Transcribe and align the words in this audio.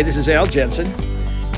Hi, 0.00 0.04
this 0.04 0.16
is 0.16 0.30
Al 0.30 0.46
Jensen, 0.46 0.86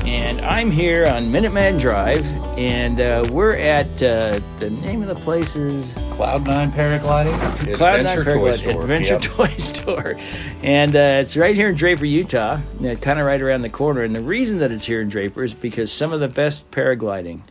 and 0.05 0.41
I'm 0.41 0.69
here 0.69 1.07
on 1.07 1.31
Minuteman 1.31 1.79
Drive, 1.79 2.25
and 2.59 2.99
uh, 2.99 3.25
we're 3.31 3.55
at 3.55 3.87
uh, 4.03 4.41
the 4.59 4.69
name 4.69 5.01
of 5.01 5.07
the 5.07 5.15
place 5.15 5.55
is 5.55 5.93
Cloud 6.11 6.45
Nine 6.45 6.69
Paragliding, 6.69 7.73
Cloud 7.77 8.03
Nine 8.03 8.17
Toy 8.17 8.23
Paragliding 8.23 8.57
Store. 8.57 8.81
Adventure 8.81 9.13
Yep. 9.13 9.21
Toy 9.21 9.47
Store, 9.59 10.17
and 10.61 10.93
uh, 10.93 11.21
it's 11.21 11.37
right 11.37 11.55
here 11.55 11.69
in 11.69 11.75
Draper, 11.75 12.03
Utah, 12.03 12.59
kind 12.99 13.17
of 13.17 13.25
right 13.25 13.41
around 13.41 13.61
the 13.61 13.69
corner. 13.69 14.01
And 14.01 14.13
the 14.13 14.21
reason 14.21 14.57
that 14.57 14.73
it's 14.73 14.83
here 14.83 14.99
in 14.99 15.07
Draper 15.07 15.41
is 15.45 15.53
because 15.53 15.89
some 15.89 16.11
of 16.11 16.19
the 16.19 16.27
best 16.27 16.69
paragliding 16.69 17.43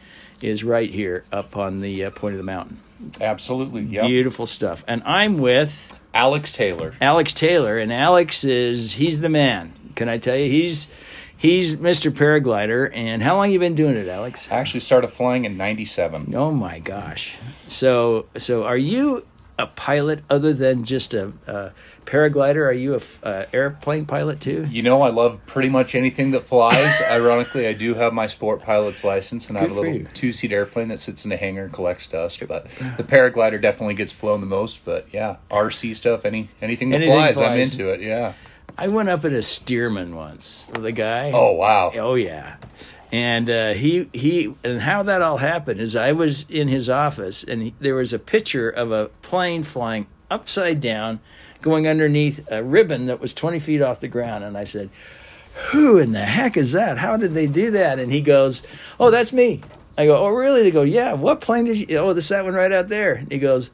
is 0.42 0.62
right 0.62 0.91
here 0.91 1.24
up 1.33 1.56
on 1.56 1.80
the 1.80 2.05
uh, 2.05 2.11
point 2.11 2.34
of 2.34 2.38
the 2.38 2.45
mountain. 2.45 2.78
Absolutely. 3.19 3.80
Yep. 3.80 4.09
Beautiful 4.09 4.45
stuff. 4.45 4.84
And 4.86 5.02
I'm 5.05 5.38
with 5.38 5.98
Alex 6.12 6.52
Taylor. 6.52 6.92
Alex 7.00 7.33
Taylor, 7.33 7.78
and 7.78 7.91
Alex 7.91 8.45
is 8.45 8.92
he's 8.92 9.20
the 9.20 9.30
man. 9.30 9.72
Can 9.95 10.09
I 10.09 10.19
tell 10.19 10.37
you? 10.37 10.51
He's 10.51 10.88
he's 11.37 11.77
Mr. 11.77 12.10
Paraglider. 12.10 12.91
And 12.95 13.23
how 13.23 13.37
long 13.37 13.50
you 13.50 13.59
been 13.59 13.74
doing 13.74 13.96
it, 13.96 14.09
Alex? 14.09 14.50
I 14.50 14.56
actually 14.56 14.80
started 14.80 15.09
flying 15.09 15.45
in 15.45 15.56
'97. 15.56 16.34
Oh 16.34 16.50
my 16.50 16.78
gosh! 16.78 17.34
So 17.69 18.27
so 18.36 18.64
are 18.64 18.77
you 18.77 19.27
a 19.58 19.66
pilot 19.66 20.25
other 20.31 20.53
than 20.53 20.84
just 20.84 21.14
a, 21.14 21.33
a 21.47 21.72
paraglider? 22.05 22.66
Are 22.66 22.72
you 22.72 22.94
a, 22.94 23.27
uh, 23.27 23.47
airplane 23.53 24.06
pilot 24.06 24.41
too? 24.41 24.66
You 24.69 24.83
know, 24.83 25.03
I 25.03 25.11
love 25.11 25.44
pretty 25.47 25.69
much 25.69 25.94
anything 25.94 26.33
that 26.33 26.44
flies. 26.44 27.00
Ironically, 27.11 27.66
I 27.66 27.72
do 27.72 27.94
have 27.94 28.12
my 28.12 28.27
sport 28.27 28.62
pilot's 28.62 29.05
license, 29.05 29.48
and 29.48 29.59
I 29.59 29.62
have 29.62 29.72
a 29.72 29.81
little 29.81 30.06
two-seat 30.14 30.53
airplane 30.53 30.88
that 30.88 31.00
sits 31.00 31.25
in 31.25 31.33
a 31.33 31.36
hangar 31.36 31.64
and 31.64 31.72
collects 31.72 32.06
dust. 32.06 32.42
But 32.47 32.66
the 32.97 33.05
paraglider 33.05 33.61
definitely 33.61 33.94
gets 33.94 34.12
flown 34.12 34.41
the 34.41 34.47
most. 34.47 34.84
But 34.84 35.06
yeah, 35.12 35.36
RC 35.50 35.97
stuff, 35.97 36.25
any 36.25 36.48
anything 36.61 36.91
that 36.91 36.97
Anything 36.97 37.14
flies, 37.14 37.38
I'm 37.38 37.59
into 37.59 37.92
it. 37.92 38.00
Yeah. 38.00 38.34
I 38.78 38.89
went 38.89 39.09
up 39.09 39.25
at 39.25 39.33
a 39.33 39.39
Stearman 39.39 40.15
once 40.15 40.70
The 40.73 40.92
guy. 40.92 41.31
Oh 41.33 41.53
wow. 41.53 41.92
Oh 41.95 42.15
yeah, 42.15 42.56
and 43.12 43.48
uh, 43.51 43.75
he 43.75 44.09
he 44.12 44.55
and 44.65 44.81
how 44.81 45.03
that 45.05 45.20
all 45.23 45.37
happened 45.37 45.81
is 45.81 45.95
I 45.95 46.12
was 46.12 46.48
in 46.48 46.69
his 46.69 46.89
office 46.89 47.45
and 47.45 47.62
he, 47.62 47.75
there 47.78 47.95
was 47.95 48.12
a 48.12 48.19
picture 48.19 48.70
of 48.70 48.91
a 48.91 49.06
plane 49.20 49.62
flying 49.62 50.06
upside 50.31 50.81
down, 50.81 51.20
going 51.61 51.87
underneath 51.87 52.50
a 52.50 52.62
ribbon 52.62 53.05
that 53.06 53.20
was 53.20 53.34
twenty 53.34 53.59
feet 53.59 53.83
off 53.83 54.00
the 54.00 54.09
ground, 54.09 54.45
and 54.45 54.56
I 54.56 54.65
said, 54.65 54.89
"Who 55.70 55.98
in 55.98 56.12
the 56.12 56.25
heck 56.25 56.56
is 56.56 56.73
that? 56.73 56.98
How 56.98 57.17
did 57.19 57.34
they 57.34 57.47
do 57.47 57.73
that?" 57.73 57.98
And 57.98 58.11
he 58.11 58.23
goes, 58.23 58.62
"Oh, 58.98 59.11
that's 59.11 59.33
me." 59.33 59.61
I 59.98 60.06
go, 60.06 60.17
"Oh, 60.17 60.28
really?" 60.28 60.62
They 60.62 60.70
go, 60.70 60.83
"Yeah." 60.83 61.12
What 61.12 61.43
plane 61.43 61.67
did 61.67 61.91
you? 61.91 61.98
Oh, 61.98 62.15
this 62.15 62.31
that 62.31 62.45
one 62.45 62.55
right 62.55 62.73
out 62.73 62.89
there. 62.89 63.12
And 63.12 63.31
he 63.31 63.39
goes, 63.39 63.70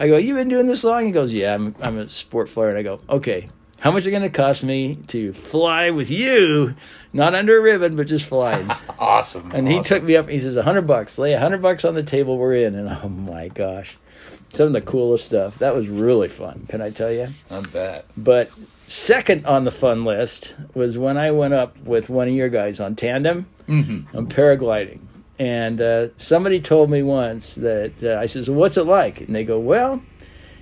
"I 0.00 0.08
go, 0.08 0.16
you've 0.16 0.36
been 0.36 0.48
doing 0.48 0.66
this 0.66 0.82
long?" 0.82 1.06
He 1.06 1.12
goes, 1.12 1.32
"Yeah, 1.32 1.54
I'm 1.54 1.76
I'm 1.80 1.98
a 1.98 2.08
sport 2.08 2.48
flyer." 2.48 2.70
And 2.70 2.78
I 2.78 2.82
go, 2.82 3.00
"Okay." 3.08 3.46
How 3.80 3.90
much 3.90 4.02
is 4.02 4.08
it 4.08 4.10
going 4.10 4.22
to 4.22 4.28
cost 4.28 4.62
me 4.62 4.96
to 5.08 5.32
fly 5.32 5.90
with 5.90 6.10
you, 6.10 6.74
not 7.14 7.34
under 7.34 7.58
a 7.58 7.60
ribbon, 7.62 7.96
but 7.96 8.06
just 8.06 8.26
flying? 8.28 8.70
Awesome. 9.00 9.50
And 9.52 9.66
he 9.66 9.80
took 9.80 10.02
me 10.02 10.14
up. 10.14 10.28
He 10.28 10.38
says, 10.38 10.58
"A 10.58 10.62
hundred 10.62 10.86
bucks. 10.86 11.18
Lay 11.18 11.32
a 11.32 11.40
hundred 11.40 11.62
bucks 11.62 11.86
on 11.86 11.94
the 11.94 12.02
table. 12.02 12.36
We're 12.36 12.54
in." 12.66 12.74
And 12.74 12.86
oh 12.86 13.08
my 13.08 13.48
gosh, 13.48 13.96
some 14.52 14.66
of 14.66 14.72
the 14.74 14.82
coolest 14.82 15.24
stuff. 15.24 15.58
That 15.58 15.74
was 15.74 15.88
really 15.88 16.28
fun. 16.28 16.66
Can 16.68 16.82
I 16.82 16.90
tell 16.90 17.10
you? 17.10 17.28
I 17.50 17.60
bet. 17.62 18.04
But 18.14 18.50
second 18.86 19.46
on 19.46 19.64
the 19.64 19.70
fun 19.70 20.04
list 20.04 20.54
was 20.74 20.98
when 20.98 21.16
I 21.16 21.30
went 21.30 21.54
up 21.54 21.78
with 21.78 22.10
one 22.10 22.28
of 22.28 22.34
your 22.34 22.50
guys 22.50 22.78
on 22.78 22.94
tandem 22.94 23.46
on 24.12 24.26
paragliding. 24.26 25.00
And 25.38 25.80
uh, 25.80 26.08
somebody 26.18 26.60
told 26.60 26.90
me 26.90 27.02
once 27.02 27.54
that 27.54 27.92
uh, 28.02 28.20
I 28.20 28.26
says, 28.26 28.50
"What's 28.50 28.76
it 28.76 28.84
like?" 28.84 29.22
And 29.22 29.34
they 29.34 29.44
go, 29.44 29.58
"Well." 29.58 30.02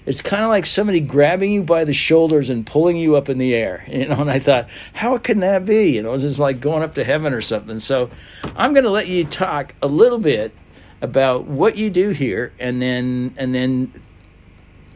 It's 0.08 0.22
kind 0.22 0.42
of 0.42 0.48
like 0.48 0.64
somebody 0.64 1.00
grabbing 1.00 1.52
you 1.52 1.62
by 1.62 1.84
the 1.84 1.92
shoulders 1.92 2.48
and 2.48 2.66
pulling 2.66 2.96
you 2.96 3.16
up 3.16 3.28
in 3.28 3.36
the 3.36 3.54
air, 3.54 3.84
you 3.90 4.06
know. 4.06 4.18
And 4.22 4.30
I 4.30 4.38
thought, 4.38 4.70
how 4.94 5.18
can 5.18 5.40
that 5.40 5.66
be? 5.66 5.90
You 5.90 6.02
know, 6.02 6.14
it's 6.14 6.22
just 6.22 6.38
like 6.38 6.60
going 6.60 6.82
up 6.82 6.94
to 6.94 7.04
heaven 7.04 7.34
or 7.34 7.42
something. 7.42 7.78
So, 7.78 8.08
I'm 8.56 8.72
going 8.72 8.84
to 8.84 8.90
let 8.90 9.08
you 9.08 9.26
talk 9.26 9.74
a 9.82 9.86
little 9.86 10.18
bit 10.18 10.54
about 11.02 11.44
what 11.44 11.76
you 11.76 11.90
do 11.90 12.10
here, 12.10 12.54
and 12.58 12.80
then 12.80 13.34
and 13.36 13.54
then 13.54 13.92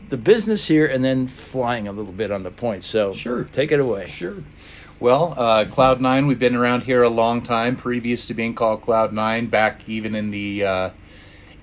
the 0.08 0.16
business 0.16 0.66
here, 0.66 0.86
and 0.86 1.04
then 1.04 1.26
flying 1.26 1.88
a 1.88 1.92
little 1.92 2.12
bit 2.12 2.30
on 2.30 2.42
the 2.42 2.50
point. 2.50 2.82
So, 2.82 3.12
Sure. 3.12 3.44
take 3.44 3.70
it 3.70 3.80
away. 3.80 4.06
Sure. 4.08 4.36
Well, 4.98 5.34
uh, 5.36 5.66
Cloud 5.66 6.00
Nine, 6.00 6.26
we've 6.26 6.38
been 6.38 6.56
around 6.56 6.84
here 6.84 7.02
a 7.02 7.10
long 7.10 7.42
time, 7.42 7.76
previous 7.76 8.24
to 8.26 8.34
being 8.34 8.54
called 8.54 8.80
Cloud 8.80 9.12
Nine. 9.12 9.48
Back 9.48 9.86
even 9.88 10.14
in 10.14 10.30
the 10.30 10.64
uh, 10.64 10.90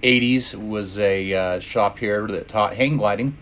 80s, 0.02 0.56
was 0.56 0.98
a 1.00 1.34
uh, 1.34 1.60
shop 1.60 2.00
here 2.00 2.28
that 2.28 2.48
taught 2.48 2.76
hang 2.76 2.98
gliding 2.98 3.38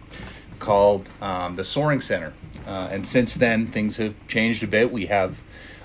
called 0.59 1.07
um, 1.21 1.55
the 1.55 1.63
Soaring 1.63 2.01
Center. 2.01 2.33
Uh, 2.65 2.89
and 2.91 3.05
since 3.05 3.35
then, 3.35 3.67
things 3.67 3.97
have 3.97 4.15
changed 4.27 4.63
a 4.63 4.67
bit. 4.67 4.91
We 4.91 5.05
have 5.05 5.41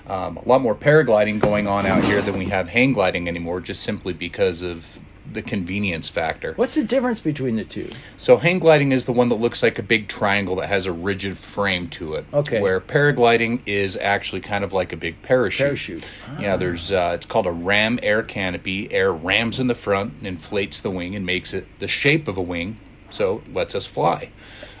um, 0.07 0.37
a 0.37 0.47
lot 0.47 0.61
more 0.61 0.75
paragliding 0.75 1.39
going 1.39 1.67
on 1.67 1.85
out 1.85 2.03
here 2.03 2.21
than 2.21 2.37
we 2.37 2.45
have 2.45 2.67
hang 2.67 2.93
gliding 2.93 3.27
anymore, 3.27 3.61
just 3.61 3.83
simply 3.83 4.13
because 4.13 4.61
of 4.61 4.99
the 5.33 5.41
convenience 5.41 6.09
factor. 6.09 6.53
What's 6.55 6.75
the 6.75 6.83
difference 6.83 7.19
between 7.19 7.55
the 7.55 7.63
two? 7.63 7.89
So 8.17 8.37
hang 8.37 8.59
gliding 8.59 8.91
is 8.91 9.05
the 9.05 9.11
one 9.11 9.29
that 9.29 9.35
looks 9.35 9.63
like 9.63 9.79
a 9.79 9.83
big 9.83 10.07
triangle 10.07 10.55
that 10.57 10.67
has 10.67 10.85
a 10.85 10.91
rigid 10.91 11.37
frame 11.37 11.89
to 11.89 12.15
it. 12.15 12.25
Okay. 12.33 12.61
Where 12.61 12.79
paragliding 12.79 13.61
is 13.65 13.97
actually 13.97 14.41
kind 14.41 14.63
of 14.63 14.73
like 14.73 14.93
a 14.93 14.97
big 14.97 15.21
parachute. 15.21 15.65
Parachute. 15.65 16.09
Yeah, 16.39 16.57
there's 16.57 16.91
uh, 16.91 17.11
it's 17.15 17.25
called 17.25 17.45
a 17.47 17.51
ram 17.51 17.99
air 18.03 18.23
canopy. 18.23 18.91
Air 18.91 19.11
rams 19.11 19.59
in 19.59 19.67
the 19.67 19.75
front 19.75 20.13
and 20.19 20.27
inflates 20.27 20.81
the 20.81 20.91
wing 20.91 21.15
and 21.15 21.25
makes 21.25 21.53
it 21.53 21.67
the 21.79 21.87
shape 21.87 22.27
of 22.27 22.37
a 22.37 22.41
wing, 22.41 22.77
so 23.09 23.41
it 23.45 23.53
lets 23.53 23.75
us 23.75 23.85
fly. 23.85 24.29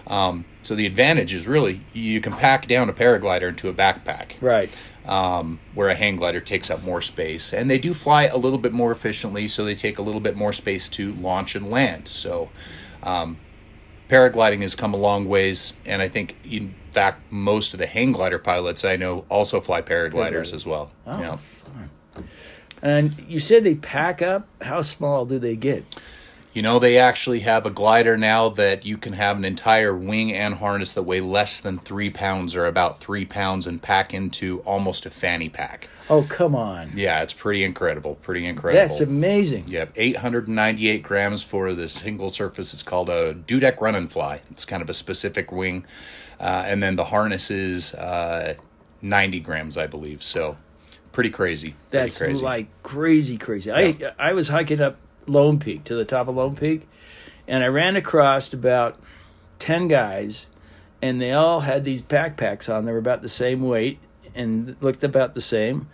Um, 0.07 0.45
so 0.61 0.75
the 0.75 0.85
advantage 0.85 1.33
is 1.33 1.47
really 1.47 1.81
you 1.93 2.19
can 2.19 2.33
pack 2.33 2.67
down 2.67 2.89
a 2.89 2.93
paraglider 2.93 3.49
into 3.49 3.69
a 3.69 3.73
backpack 3.73 4.33
Right. 4.41 4.69
Um, 5.05 5.59
where 5.73 5.89
a 5.89 5.95
hang 5.95 6.15
glider 6.15 6.39
takes 6.39 6.69
up 6.69 6.83
more 6.83 7.01
space. 7.01 7.53
And 7.53 7.69
they 7.69 7.77
do 7.77 7.93
fly 7.93 8.25
a 8.25 8.37
little 8.37 8.57
bit 8.57 8.71
more 8.73 8.91
efficiently, 8.91 9.47
so 9.47 9.65
they 9.65 9.75
take 9.75 9.97
a 9.97 10.01
little 10.01 10.21
bit 10.21 10.35
more 10.35 10.53
space 10.53 10.87
to 10.89 11.13
launch 11.15 11.55
and 11.55 11.69
land. 11.69 12.07
So 12.07 12.49
um, 13.03 13.37
paragliding 14.09 14.61
has 14.61 14.75
come 14.75 14.93
a 14.93 14.97
long 14.97 15.27
ways, 15.27 15.73
and 15.85 16.01
I 16.01 16.07
think, 16.07 16.35
in 16.49 16.73
fact, 16.91 17.21
most 17.31 17.73
of 17.73 17.79
the 17.79 17.87
hang 17.87 18.11
glider 18.11 18.39
pilots 18.39 18.85
I 18.85 18.95
know 18.95 19.25
also 19.29 19.59
fly 19.59 19.81
paragliders 19.81 20.53
as 20.53 20.65
well. 20.65 20.91
Oh, 21.07 21.19
Yeah. 21.19 21.35
fun. 21.35 21.89
And 22.81 23.25
you 23.29 23.39
said 23.39 23.63
they 23.63 23.75
pack 23.75 24.21
up. 24.21 24.45
How 24.61 24.81
small 24.81 25.25
do 25.25 25.39
they 25.39 25.55
get? 25.55 25.85
You 26.53 26.61
know, 26.61 26.77
they 26.77 26.99
actually 26.99 27.39
have 27.39 27.65
a 27.65 27.71
glider 27.71 28.15
now 28.15 28.49
that 28.49 28.85
you 28.85 28.95
can 28.97 29.13
have 29.13 29.37
an 29.37 29.43
entire 29.43 29.95
wing 29.95 30.31
and 30.33 30.53
harness 30.53 30.93
that 30.93 31.01
weigh 31.01 31.19
less 31.19 31.61
than 31.61 31.79
three 31.79 32.11
pounds 32.11 32.55
or 32.55 32.67
about 32.67 32.99
three 32.99 33.25
pounds 33.25 33.65
and 33.65 33.81
pack 33.81 34.13
into 34.13 34.59
almost 34.59 35.07
a 35.07 35.09
fanny 35.09 35.49
pack. 35.49 35.89
Oh, 36.11 36.27
come 36.29 36.55
on. 36.55 36.91
Yeah, 36.93 37.23
it's 37.23 37.33
pretty 37.33 37.63
incredible. 37.63 38.15
Pretty 38.15 38.45
incredible. 38.45 38.87
That's 38.87 39.01
amazing. 39.01 39.63
Yep, 39.67 39.93
898 39.95 41.01
grams 41.01 41.41
for 41.41 41.73
the 41.73 41.89
single 41.89 42.29
surface. 42.29 42.71
It's 42.71 42.83
called 42.83 43.09
a 43.09 43.33
dudek 43.33 43.81
run 43.81 43.95
and 43.95 44.11
fly. 44.11 44.41
It's 44.51 44.65
kind 44.65 44.83
of 44.83 44.89
a 44.91 44.93
specific 44.93 45.51
wing. 45.51 45.85
Uh, 46.39 46.65
and 46.67 46.83
then 46.83 46.97
the 46.97 47.05
harness 47.05 47.49
is 47.49 47.95
uh, 47.95 48.55
90 49.01 49.39
grams, 49.39 49.75
I 49.75 49.87
believe. 49.87 50.21
So 50.21 50.57
pretty 51.13 51.31
crazy. 51.31 51.69
Pretty 51.89 52.05
That's 52.05 52.17
crazy. 52.19 52.43
like 52.43 52.67
crazy, 52.83 53.37
crazy. 53.37 53.71
I 53.71 53.95
I 54.19 54.33
was 54.33 54.49
hiking 54.49 54.81
up 54.81 54.97
Lone 55.27 55.59
Peak 55.59 55.83
to 55.85 55.95
the 55.95 56.05
top 56.05 56.27
of 56.27 56.35
Lone 56.35 56.55
Peak, 56.55 56.87
and 57.47 57.63
I 57.63 57.67
ran 57.67 57.95
across 57.95 58.53
about 58.53 58.97
ten 59.59 59.87
guys, 59.87 60.47
and 61.01 61.21
they 61.21 61.31
all 61.31 61.61
had 61.61 61.83
these 61.83 62.01
backpacks 62.01 62.73
on. 62.73 62.85
They 62.85 62.91
were 62.91 62.97
about 62.97 63.21
the 63.21 63.29
same 63.29 63.61
weight 63.61 63.99
and 64.35 64.75
looked 64.81 65.03
about 65.03 65.35
the 65.35 65.41
same. 65.41 65.87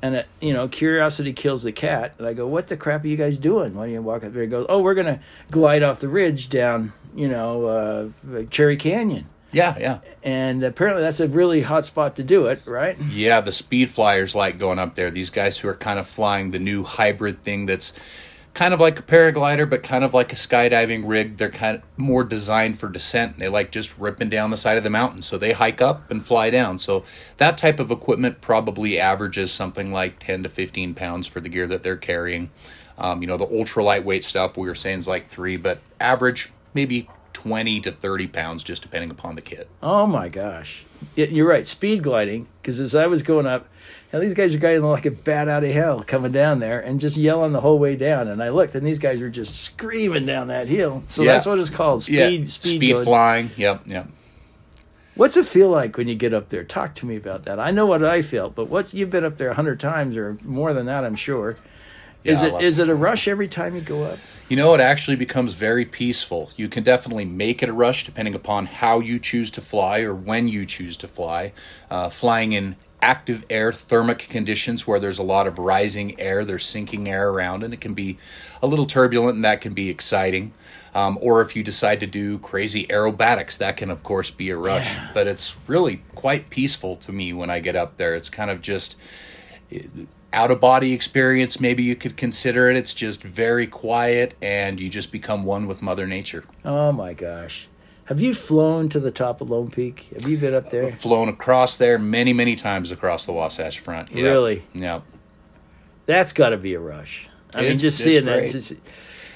And 0.00 0.16
uh, 0.16 0.22
you 0.40 0.52
know, 0.52 0.66
curiosity 0.68 1.32
kills 1.32 1.62
the 1.62 1.72
cat. 1.72 2.14
And 2.18 2.26
I 2.26 2.32
go, 2.32 2.46
"What 2.46 2.66
the 2.66 2.76
crap 2.76 3.04
are 3.04 3.08
you 3.08 3.16
guys 3.16 3.38
doing?" 3.38 3.74
Why 3.74 3.86
do 3.86 3.92
you 3.92 4.02
walk 4.02 4.24
up 4.24 4.32
there? 4.32 4.42
He 4.42 4.48
goes, 4.48 4.66
"Oh, 4.68 4.80
we're 4.80 4.94
gonna 4.94 5.20
glide 5.50 5.82
off 5.82 6.00
the 6.00 6.08
ridge 6.08 6.48
down, 6.48 6.92
you 7.14 7.28
know, 7.28 8.12
uh, 8.26 8.42
Cherry 8.50 8.76
Canyon." 8.76 9.26
Yeah, 9.52 9.76
yeah. 9.78 9.98
And 10.24 10.64
apparently, 10.64 11.02
that's 11.02 11.20
a 11.20 11.28
really 11.28 11.60
hot 11.60 11.84
spot 11.86 12.16
to 12.16 12.24
do 12.24 12.46
it, 12.46 12.62
right? 12.64 12.98
Yeah, 13.00 13.42
the 13.42 13.52
speed 13.52 13.90
flyers 13.90 14.34
like 14.34 14.58
going 14.58 14.78
up 14.78 14.94
there. 14.94 15.10
These 15.10 15.30
guys 15.30 15.58
who 15.58 15.68
are 15.68 15.74
kind 15.74 15.98
of 15.98 16.06
flying 16.06 16.50
the 16.50 16.58
new 16.58 16.82
hybrid 16.84 17.42
thing 17.42 17.66
that's 17.66 17.92
kind 18.54 18.74
of 18.74 18.80
like 18.80 18.98
a 18.98 19.02
paraglider, 19.02 19.68
but 19.68 19.82
kind 19.82 20.04
of 20.04 20.12
like 20.12 20.32
a 20.32 20.36
skydiving 20.36 21.02
rig. 21.06 21.36
They're 21.38 21.50
kind 21.50 21.78
of 21.78 21.82
more 21.96 22.22
designed 22.22 22.78
for 22.78 22.88
descent. 22.88 23.38
They 23.38 23.48
like 23.48 23.72
just 23.72 23.98
ripping 23.98 24.28
down 24.28 24.50
the 24.50 24.56
side 24.56 24.76
of 24.76 24.84
the 24.84 24.90
mountain. 24.90 25.22
So 25.22 25.38
they 25.38 25.52
hike 25.52 25.80
up 25.80 26.10
and 26.10 26.24
fly 26.24 26.50
down. 26.50 26.78
So 26.78 27.04
that 27.38 27.56
type 27.56 27.80
of 27.80 27.90
equipment 27.90 28.40
probably 28.40 28.98
averages 28.98 29.52
something 29.52 29.92
like 29.92 30.18
10 30.18 30.42
to 30.42 30.48
15 30.48 30.94
pounds 30.94 31.26
for 31.26 31.40
the 31.40 31.48
gear 31.48 31.66
that 31.66 31.82
they're 31.82 31.96
carrying. 31.96 32.50
Um, 32.98 33.22
you 33.22 33.26
know, 33.26 33.38
the 33.38 33.46
ultra 33.46 33.82
lightweight 33.82 34.22
stuff 34.22 34.56
we 34.56 34.68
were 34.68 34.74
saying 34.74 34.98
is 34.98 35.08
like 35.08 35.28
three, 35.28 35.56
but 35.56 35.80
average 35.98 36.50
maybe 36.74 37.08
20 37.32 37.80
to 37.80 37.92
30 37.92 38.26
pounds, 38.28 38.62
just 38.64 38.82
depending 38.82 39.10
upon 39.10 39.34
the 39.34 39.42
kit. 39.42 39.68
Oh 39.82 40.06
my 40.06 40.28
gosh. 40.28 40.84
You're 41.16 41.48
right, 41.48 41.66
speed 41.66 42.02
gliding. 42.02 42.46
Because 42.60 42.78
as 42.80 42.94
I 42.94 43.06
was 43.06 43.22
going 43.22 43.46
up, 43.46 43.68
now 44.12 44.18
these 44.20 44.34
guys 44.34 44.54
are 44.54 44.58
gliding 44.58 44.82
like 44.82 45.06
a 45.06 45.10
bat 45.10 45.48
out 45.48 45.64
of 45.64 45.70
hell 45.70 46.02
coming 46.02 46.32
down 46.32 46.60
there 46.60 46.80
and 46.80 47.00
just 47.00 47.16
yelling 47.16 47.52
the 47.52 47.60
whole 47.60 47.78
way 47.78 47.96
down. 47.96 48.28
And 48.28 48.42
I 48.42 48.50
looked, 48.50 48.74
and 48.74 48.86
these 48.86 48.98
guys 48.98 49.20
were 49.20 49.30
just 49.30 49.56
screaming 49.56 50.26
down 50.26 50.48
that 50.48 50.68
hill. 50.68 51.02
So 51.08 51.22
Yeah. 51.22 51.32
that's 51.32 51.46
what 51.46 51.58
it's 51.58 51.70
called 51.70 52.02
speed, 52.02 52.16
yeah, 52.42 52.46
speed, 52.46 52.76
speed 52.76 52.98
flying. 53.00 53.50
Yep, 53.56 53.82
yep. 53.86 54.08
What's 55.14 55.36
it 55.36 55.44
feel 55.46 55.68
like 55.68 55.98
when 55.98 56.08
you 56.08 56.14
get 56.14 56.32
up 56.32 56.48
there? 56.48 56.64
Talk 56.64 56.94
to 56.96 57.06
me 57.06 57.16
about 57.16 57.44
that. 57.44 57.60
I 57.60 57.70
know 57.70 57.84
what 57.84 58.02
I 58.02 58.22
felt, 58.22 58.54
but 58.54 58.68
what's 58.68 58.94
you've 58.94 59.10
been 59.10 59.24
up 59.24 59.36
there 59.36 59.50
a 59.50 59.54
hundred 59.54 59.78
times 59.78 60.16
or 60.16 60.38
more 60.42 60.72
than 60.72 60.86
that, 60.86 61.04
I'm 61.04 61.16
sure. 61.16 61.58
Is 62.24 62.40
Yeah, 62.40 62.48
it 62.48 62.52
lots- 62.52 62.78
it 62.78 62.88
a 62.88 62.94
rush 62.94 63.26
every 63.26 63.48
time 63.48 63.74
you 63.74 63.80
go 63.80 64.04
up? 64.04 64.18
You 64.48 64.56
know, 64.56 64.74
it 64.74 64.80
actually 64.80 65.16
becomes 65.16 65.54
very 65.54 65.84
peaceful. 65.84 66.50
You 66.56 66.68
can 66.68 66.84
definitely 66.84 67.24
make 67.24 67.62
it 67.62 67.68
a 67.68 67.72
rush 67.72 68.04
depending 68.04 68.34
upon 68.34 68.66
how 68.66 69.00
you 69.00 69.18
choose 69.18 69.50
to 69.52 69.60
fly 69.60 70.00
or 70.00 70.14
when 70.14 70.46
you 70.46 70.66
choose 70.66 70.96
to 70.98 71.08
fly. 71.08 71.52
Uh, 71.90 72.08
flying 72.08 72.52
in 72.52 72.76
active 73.00 73.44
air 73.50 73.72
thermic 73.72 74.20
conditions 74.28 74.86
where 74.86 75.00
there's 75.00 75.18
a 75.18 75.22
lot 75.22 75.46
of 75.46 75.58
rising 75.58 76.18
air, 76.20 76.44
there's 76.44 76.64
sinking 76.64 77.08
air 77.08 77.30
around, 77.30 77.64
and 77.64 77.74
it 77.74 77.80
can 77.80 77.94
be 77.94 78.16
a 78.62 78.66
little 78.66 78.86
turbulent 78.86 79.34
and 79.34 79.44
that 79.44 79.60
can 79.60 79.72
be 79.74 79.88
exciting. 79.90 80.52
Um, 80.94 81.18
or 81.20 81.40
if 81.40 81.56
you 81.56 81.62
decide 81.64 81.98
to 82.00 82.06
do 82.06 82.38
crazy 82.38 82.86
aerobatics, 82.86 83.58
that 83.58 83.76
can, 83.78 83.90
of 83.90 84.02
course, 84.04 84.30
be 84.30 84.50
a 84.50 84.56
rush. 84.56 84.94
But 85.14 85.26
it's 85.26 85.56
really 85.66 86.02
quite 86.14 86.50
peaceful 86.50 86.94
to 86.96 87.12
me 87.12 87.32
when 87.32 87.48
I 87.50 87.58
get 87.60 87.74
up 87.74 87.96
there. 87.96 88.14
It's 88.14 88.28
kind 88.28 88.50
of 88.50 88.60
just 88.60 88.98
out 90.32 90.50
of 90.50 90.60
body 90.60 90.92
experience 90.92 91.60
maybe 91.60 91.82
you 91.82 91.94
could 91.94 92.16
consider 92.16 92.70
it 92.70 92.76
it's 92.76 92.94
just 92.94 93.22
very 93.22 93.66
quiet 93.66 94.34
and 94.40 94.80
you 94.80 94.88
just 94.88 95.12
become 95.12 95.44
one 95.44 95.66
with 95.66 95.82
mother 95.82 96.06
nature 96.06 96.44
Oh 96.64 96.92
my 96.92 97.12
gosh. 97.12 97.68
Have 98.06 98.20
you 98.20 98.34
flown 98.34 98.88
to 98.90 99.00
the 99.00 99.10
top 99.10 99.40
of 99.40 99.48
Lone 99.50 99.70
Peak? 99.70 100.08
Have 100.14 100.28
you 100.28 100.36
been 100.36 100.54
up 100.54 100.70
there? 100.70 100.90
flown 100.90 101.28
across 101.28 101.76
there 101.76 101.98
many 101.98 102.32
many 102.32 102.56
times 102.56 102.90
across 102.92 103.26
the 103.26 103.32
wasatch 103.32 103.80
front 103.80 104.10
yeah. 104.12 104.24
Really? 104.24 104.64
Yep. 104.74 105.02
That's 106.06 106.32
got 106.32 106.50
to 106.50 106.56
be 106.56 106.74
a 106.74 106.80
rush. 106.80 107.28
I 107.54 107.62
mean, 107.62 107.78
just 107.78 108.00
it's 108.00 108.04
seeing 108.04 108.24
that. 108.26 108.38
it's 108.44 108.52
just- 108.52 108.72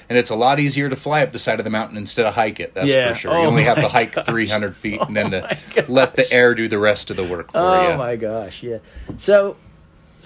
and 0.09 0.17
it's 0.17 0.29
a 0.29 0.35
lot 0.35 0.59
easier 0.59 0.87
to 0.89 0.95
fly 0.95 1.21
up 1.21 1.33
the 1.33 1.39
side 1.39 1.59
of 1.59 1.65
the 1.65 1.69
mountain 1.69 1.97
instead 1.97 2.25
of 2.25 2.33
hike 2.33 2.59
it 2.61 2.73
that's 2.73 2.87
Yeah. 2.87 3.11
for 3.11 3.19
sure 3.19 3.33
Oh 3.33 3.41
you 3.41 3.47
only 3.47 3.63
have 3.65 3.75
to 3.75 3.87
hike 3.89 4.13
gosh. 4.13 4.25
300 4.25 4.75
feet 4.75 5.01
and 5.01 5.15
then 5.15 5.33
oh, 5.33 5.41
my 5.41 5.81
to 5.81 5.91
let 5.91 6.15
the 6.15 6.31
air 6.31 6.55
do 6.55 6.67
the 6.69 6.79
rest 6.79 7.11
of 7.11 7.17
the 7.17 7.25
work 7.25 7.51
for 7.51 7.57
oh 7.59 7.91
you 7.91 7.97
my 7.97 8.15
gosh, 8.15 8.63
yeah. 8.63 8.77
So, 9.17 9.57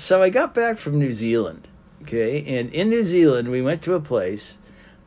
so 0.01 0.21
I 0.23 0.29
got 0.29 0.53
back 0.53 0.77
from 0.77 0.97
New 0.99 1.13
Zealand. 1.13 1.67
Okay, 2.03 2.57
and 2.57 2.73
in 2.73 2.89
New 2.89 3.03
Zealand, 3.03 3.51
we 3.51 3.61
went 3.61 3.81
to 3.83 3.93
a 3.93 3.99
place 3.99 4.57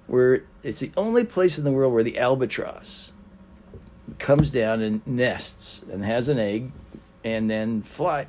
where 0.07 0.45
it's 0.63 0.79
the 0.81 0.93
only 0.97 1.25
place 1.25 1.59
in 1.59 1.65
the 1.65 1.73
world 1.73 1.93
where 1.93 2.05
the 2.05 2.19
albatross 2.19 3.11
comes 4.19 4.51
down 4.51 4.81
and 4.83 5.05
nests 5.07 5.85
and 5.91 6.05
has 6.05 6.29
an 6.29 6.39
egg 6.39 6.71
and 7.25 7.51
then 7.51 7.83
fly. 7.83 8.27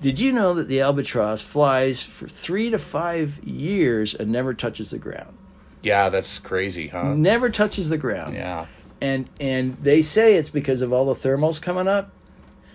Did 0.00 0.18
you 0.18 0.32
know 0.32 0.54
that 0.54 0.68
the 0.68 0.80
albatross 0.82 1.40
flies 1.42 2.00
for 2.02 2.28
three 2.28 2.70
to 2.70 2.78
five 2.78 3.42
years 3.44 4.14
and 4.14 4.30
never 4.30 4.54
touches 4.54 4.90
the 4.90 4.98
ground? 4.98 5.36
yeah 5.82 6.10
that's 6.10 6.38
crazy 6.38 6.88
huh 6.88 7.14
Never 7.14 7.48
touches 7.48 7.88
the 7.88 7.96
ground. 7.96 8.34
yeah 8.34 8.66
And 9.00 9.28
and 9.40 9.78
they 9.82 10.02
say 10.02 10.36
it's 10.36 10.50
because 10.50 10.82
of 10.82 10.92
all 10.92 11.06
the 11.12 11.28
thermals 11.28 11.60
coming 11.60 11.88
up, 11.88 12.10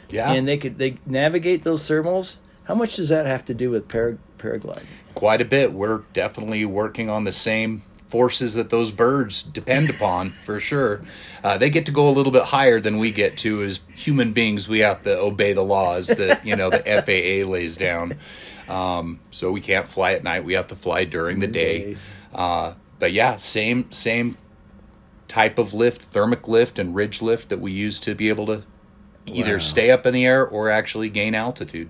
yeah 0.10 0.34
and 0.34 0.48
they 0.48 0.58
could 0.58 0.78
they 0.80 0.98
navigate 1.06 1.64
those 1.64 1.84
thermals. 1.84 2.38
How 2.66 2.76
much 2.76 2.96
does 2.96 3.10
that 3.10 3.26
have 3.26 3.46
to 3.46 3.54
do 3.54 3.70
with 3.72 3.88
para, 3.88 4.18
paragliding? 4.38 4.86
quite 5.14 5.40
a 5.42 5.46
bit. 5.46 5.72
We're 5.74 6.00
definitely 6.14 6.66
working 6.66 7.10
on 7.10 7.24
the 7.24 7.32
same 7.32 7.84
forces 8.08 8.54
that 8.54 8.70
those 8.70 8.92
birds 8.92 9.42
depend 9.44 9.90
upon 9.90 10.32
for 10.44 10.60
sure. 10.60 11.02
Uh, 11.44 11.58
they 11.58 11.70
get 11.70 11.86
to 11.88 11.92
go 11.92 12.08
a 12.08 12.12
little 12.12 12.32
bit 12.32 12.44
higher 12.44 12.80
than 12.80 12.98
we 12.98 13.12
get 13.12 13.38
to 13.38 13.62
as 13.64 13.80
human 13.96 14.34
beings. 14.34 14.68
We 14.68 14.80
have 14.80 15.04
to 15.04 15.18
obey 15.18 15.54
the 15.54 15.64
laws 15.64 16.08
that 16.08 16.46
you 16.46 16.56
know 16.56 16.70
the 16.70 16.80
FAA 17.44 17.48
lays 17.50 17.78
down. 17.78 18.18
Um, 18.68 19.20
so 19.32 19.52
we 19.52 19.62
can't 19.62 19.88
fly 19.88 20.14
at 20.14 20.24
night. 20.24 20.44
We 20.44 20.54
have 20.54 20.68
to 20.68 20.76
fly 20.76 21.06
during 21.06 21.40
the 21.40 21.48
day. 21.48 21.94
day. 21.94 21.98
Uh, 22.34 22.74
but 23.00 23.12
yeah, 23.12 23.36
same 23.38 23.92
same 23.92 24.38
type 25.28 25.58
of 25.58 25.74
lift, 25.74 26.04
thermic 26.04 26.48
lift 26.48 26.78
and 26.80 26.96
ridge 26.96 27.22
lift 27.22 27.50
that 27.50 27.60
we 27.60 27.72
use 27.72 28.00
to 28.02 28.16
be 28.16 28.30
able 28.30 28.46
to 28.46 28.64
either 29.26 29.54
Wow. 29.54 29.60
stay 29.60 29.92
up 29.92 30.06
in 30.06 30.14
the 30.14 30.26
air 30.26 30.46
or 30.46 30.70
actually 30.70 31.10
gain 31.10 31.34
altitude. 31.36 31.90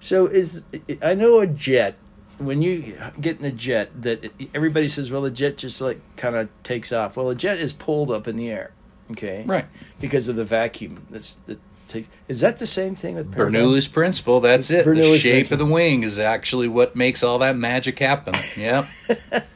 So 0.00 0.26
is 0.26 0.62
I 1.02 1.14
know 1.14 1.40
a 1.40 1.46
jet. 1.46 1.96
When 2.38 2.60
you 2.60 2.98
get 3.18 3.38
in 3.40 3.46
a 3.46 3.50
jet, 3.50 3.90
that 4.02 4.30
everybody 4.54 4.88
says, 4.88 5.10
well, 5.10 5.22
the 5.22 5.30
jet 5.30 5.56
just 5.56 5.80
like 5.80 5.98
kind 6.16 6.36
of 6.36 6.48
takes 6.64 6.92
off. 6.92 7.16
Well, 7.16 7.30
a 7.30 7.34
jet 7.34 7.58
is 7.58 7.72
pulled 7.72 8.10
up 8.10 8.28
in 8.28 8.36
the 8.36 8.50
air, 8.50 8.72
okay, 9.12 9.42
Right. 9.46 9.64
because 10.02 10.28
of 10.28 10.36
the 10.36 10.44
vacuum. 10.44 11.06
That's 11.10 11.38
that 11.46 11.58
takes. 11.88 12.10
Is 12.28 12.40
that 12.40 12.58
the 12.58 12.66
same 12.66 12.94
thing 12.94 13.14
with 13.14 13.32
paragliding? 13.32 13.52
Bernoulli's 13.52 13.88
principle, 13.88 14.40
that's 14.40 14.70
it. 14.70 14.84
the 14.84 14.94
shape 15.18 15.32
principle. 15.48 15.54
of 15.54 15.58
the 15.68 15.72
wing 15.74 16.02
is 16.02 16.18
actually 16.18 16.68
what 16.68 16.94
makes 16.94 17.22
all 17.22 17.38
that 17.38 17.56
magic 17.56 17.98
happen. 17.98 18.34
Yep. 18.54 18.86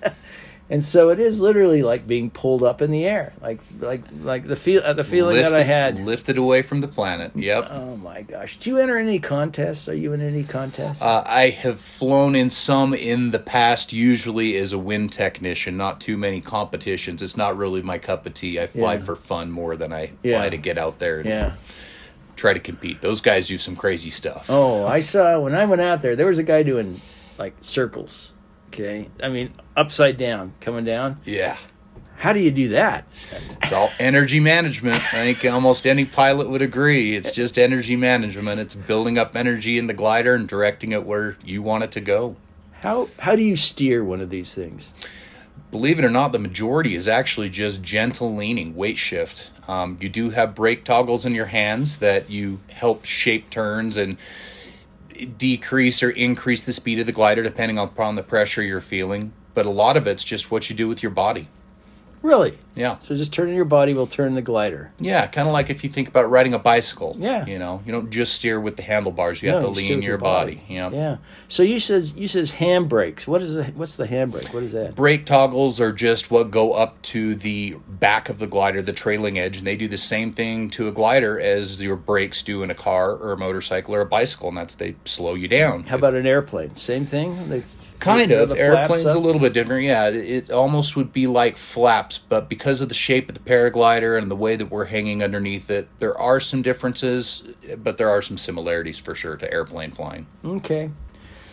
And 0.72 0.84
so 0.84 1.10
it 1.10 1.18
is 1.18 1.40
literally 1.40 1.82
like 1.82 2.06
being 2.06 2.30
pulled 2.30 2.62
up 2.62 2.80
in 2.80 2.92
the 2.92 3.04
air, 3.04 3.32
like 3.42 3.58
like 3.80 4.02
like 4.22 4.46
the 4.46 4.54
feel 4.54 4.80
uh, 4.84 4.92
the 4.92 5.02
feeling 5.02 5.36
that 5.42 5.52
I 5.52 5.64
had. 5.64 5.96
Lifted 5.98 6.38
away 6.38 6.62
from 6.62 6.80
the 6.80 6.86
planet. 6.86 7.32
Yep. 7.34 7.66
Oh 7.72 7.96
my 7.96 8.22
gosh! 8.22 8.56
Did 8.56 8.66
you 8.68 8.78
enter 8.78 8.96
any 8.96 9.18
contests? 9.18 9.88
Are 9.88 9.94
you 9.94 10.12
in 10.12 10.20
any 10.20 10.44
contests? 10.44 11.02
Uh, 11.02 11.24
I 11.26 11.48
have 11.50 11.80
flown 11.80 12.36
in 12.36 12.50
some 12.50 12.94
in 12.94 13.32
the 13.32 13.40
past, 13.40 13.92
usually 13.92 14.56
as 14.58 14.72
a 14.72 14.78
wind 14.78 15.10
technician, 15.10 15.76
not 15.76 16.00
too 16.00 16.16
many 16.16 16.40
competitions. 16.40 17.20
It's 17.20 17.36
not 17.36 17.56
really 17.56 17.82
my 17.82 17.98
cup 17.98 18.24
of 18.24 18.34
tea. 18.34 18.60
I 18.60 18.68
fly 18.68 18.94
Yeah. 18.94 19.00
for 19.00 19.16
fun 19.16 19.50
more 19.50 19.76
than 19.76 19.92
I 19.92 20.06
fly 20.06 20.14
Yeah. 20.22 20.48
to 20.50 20.56
get 20.56 20.78
out 20.78 21.00
there 21.00 21.18
and 21.18 21.28
yeah. 21.28 21.52
try 22.36 22.52
to 22.54 22.60
compete. 22.60 23.00
Those 23.00 23.20
guys 23.20 23.48
do 23.48 23.58
some 23.58 23.74
crazy 23.74 24.10
stuff. 24.10 24.46
Oh, 24.48 24.86
I 24.86 25.00
saw 25.00 25.40
when 25.40 25.56
I 25.56 25.64
went 25.64 25.82
out 25.82 26.00
there. 26.00 26.14
There 26.14 26.26
was 26.26 26.38
a 26.38 26.44
guy 26.44 26.62
doing 26.62 27.00
like 27.38 27.54
circles. 27.60 28.30
Okay, 28.72 29.08
I 29.20 29.28
mean 29.28 29.52
upside 29.76 30.16
down, 30.16 30.54
coming 30.60 30.84
down. 30.84 31.20
Yeah. 31.24 31.56
How 32.16 32.34
do 32.34 32.38
you 32.38 32.50
do 32.50 32.68
that? 32.68 33.08
It's 33.62 33.72
all 33.72 33.90
energy 33.98 34.40
management. 34.40 35.02
I 35.14 35.32
think 35.32 35.52
almost 35.52 35.86
any 35.86 36.04
pilot 36.04 36.50
would 36.50 36.60
agree. 36.60 37.16
It's 37.16 37.32
just 37.32 37.58
energy 37.58 37.96
management. 37.96 38.60
It's 38.60 38.74
building 38.74 39.16
up 39.16 39.34
energy 39.34 39.78
in 39.78 39.86
the 39.86 39.94
glider 39.94 40.34
and 40.34 40.46
directing 40.46 40.92
it 40.92 41.06
where 41.06 41.38
you 41.42 41.62
want 41.62 41.84
it 41.84 41.92
to 41.92 42.00
go. 42.00 42.36
How 42.72 43.08
how 43.18 43.36
do 43.36 43.42
you 43.42 43.56
steer 43.56 44.04
one 44.04 44.20
of 44.20 44.30
these 44.30 44.54
things? 44.54 44.92
Believe 45.70 45.98
it 45.98 46.04
or 46.04 46.10
not, 46.10 46.32
the 46.32 46.38
majority 46.38 46.94
is 46.94 47.08
actually 47.08 47.48
just 47.48 47.82
gentle 47.82 48.34
leaning, 48.34 48.76
weight 48.76 48.98
shift. 48.98 49.50
Um, 49.66 49.96
you 50.00 50.08
do 50.08 50.30
have 50.30 50.54
brake 50.54 50.84
toggles 50.84 51.24
in 51.24 51.34
your 51.34 51.46
hands 51.46 51.98
that 51.98 52.28
you 52.28 52.60
help 52.70 53.04
shape 53.04 53.50
turns 53.50 53.96
and 53.96 54.16
decrease 55.26 56.02
or 56.02 56.10
increase 56.10 56.64
the 56.64 56.72
speed 56.72 56.98
of 56.98 57.06
the 57.06 57.12
glider 57.12 57.42
depending 57.42 57.78
upon 57.78 58.16
the 58.16 58.22
pressure 58.22 58.62
you're 58.62 58.80
feeling. 58.80 59.32
But 59.54 59.66
a 59.66 59.70
lot 59.70 59.96
of 59.96 60.06
it's 60.06 60.24
just 60.24 60.50
what 60.50 60.70
you 60.70 60.76
do 60.76 60.88
with 60.88 61.02
your 61.02 61.10
body. 61.10 61.48
Really? 62.22 62.58
Yeah. 62.74 62.98
So 62.98 63.16
just 63.16 63.32
turning 63.32 63.54
your 63.54 63.64
body 63.64 63.94
will 63.94 64.06
turn 64.06 64.34
the 64.34 64.42
glider. 64.42 64.92
Yeah, 64.98 65.26
kind 65.26 65.48
of 65.48 65.52
like 65.52 65.70
if 65.70 65.82
you 65.82 65.90
think 65.90 66.08
about 66.08 66.30
riding 66.30 66.54
a 66.54 66.58
bicycle. 66.58 67.16
Yeah. 67.18 67.46
You 67.46 67.58
know, 67.58 67.82
you 67.84 67.92
don't 67.92 68.10
just 68.10 68.34
steer 68.34 68.60
with 68.60 68.76
the 68.76 68.82
handlebars. 68.82 69.42
You 69.42 69.50
have 69.50 69.60
to 69.60 69.68
you 69.68 69.72
lean 69.72 70.02
your 70.02 70.18
body. 70.18 70.62
Yeah. 70.68 70.90
Yeah. 70.90 71.16
So 71.48 71.62
you 71.62 71.80
says 71.80 72.14
you 72.14 72.28
says 72.28 72.52
handbrakes. 72.52 73.26
What 73.26 73.42
is 73.42 73.54
the 73.54 73.64
what's 73.64 73.96
the 73.96 74.06
handbrake? 74.06 74.52
What 74.52 74.62
is 74.62 74.72
that? 74.72 74.94
Brake 74.94 75.26
toggles 75.26 75.80
are 75.80 75.92
just 75.92 76.30
what 76.30 76.50
go 76.50 76.72
up 76.72 77.00
to 77.02 77.34
the 77.34 77.76
back 77.88 78.28
of 78.28 78.38
the 78.38 78.46
glider, 78.46 78.82
the 78.82 78.92
trailing 78.92 79.38
edge, 79.38 79.56
and 79.58 79.66
they 79.66 79.76
do 79.76 79.88
the 79.88 79.98
same 79.98 80.32
thing 80.32 80.70
to 80.70 80.88
a 80.88 80.92
glider 80.92 81.40
as 81.40 81.82
your 81.82 81.96
brakes 81.96 82.42
do 82.42 82.62
in 82.62 82.70
a 82.70 82.74
car 82.74 83.12
or 83.14 83.32
a 83.32 83.36
motorcycle 83.36 83.94
or 83.94 84.02
a 84.02 84.06
bicycle, 84.06 84.48
and 84.48 84.56
that's 84.56 84.74
they 84.74 84.94
slow 85.04 85.34
you 85.34 85.48
down. 85.48 85.84
How 85.84 85.96
about 85.96 86.14
an 86.14 86.26
airplane? 86.26 86.74
Same 86.74 87.06
thing. 87.06 87.48
They 87.48 87.62
Kind 88.00 88.32
of. 88.32 88.52
Airplanes 88.52 89.04
a 89.04 89.18
little 89.18 89.40
bit 89.40 89.52
different. 89.52 89.84
Yeah, 89.84 90.08
it, 90.08 90.50
almost 90.50 90.96
would 90.96 91.12
be 91.12 91.26
like 91.26 91.56
flaps, 91.56 92.18
but 92.18 92.48
because 92.48 92.80
of 92.80 92.88
the 92.88 92.94
shape 92.94 93.28
of 93.28 93.34
the 93.34 93.40
paraglider 93.40 94.18
and 94.20 94.30
the 94.30 94.36
way 94.36 94.56
that 94.56 94.66
we're 94.66 94.86
hanging 94.86 95.22
underneath 95.22 95.70
it, 95.70 95.88
there 95.98 96.18
are 96.18 96.40
some 96.40 96.62
differences, 96.62 97.44
but 97.78 97.98
there 97.98 98.08
are 98.08 98.22
some 98.22 98.36
similarities 98.36 98.98
for 98.98 99.14
sure 99.14 99.36
to 99.36 99.52
airplane 99.52 99.90
flying. 99.90 100.26
Okay. 100.44 100.90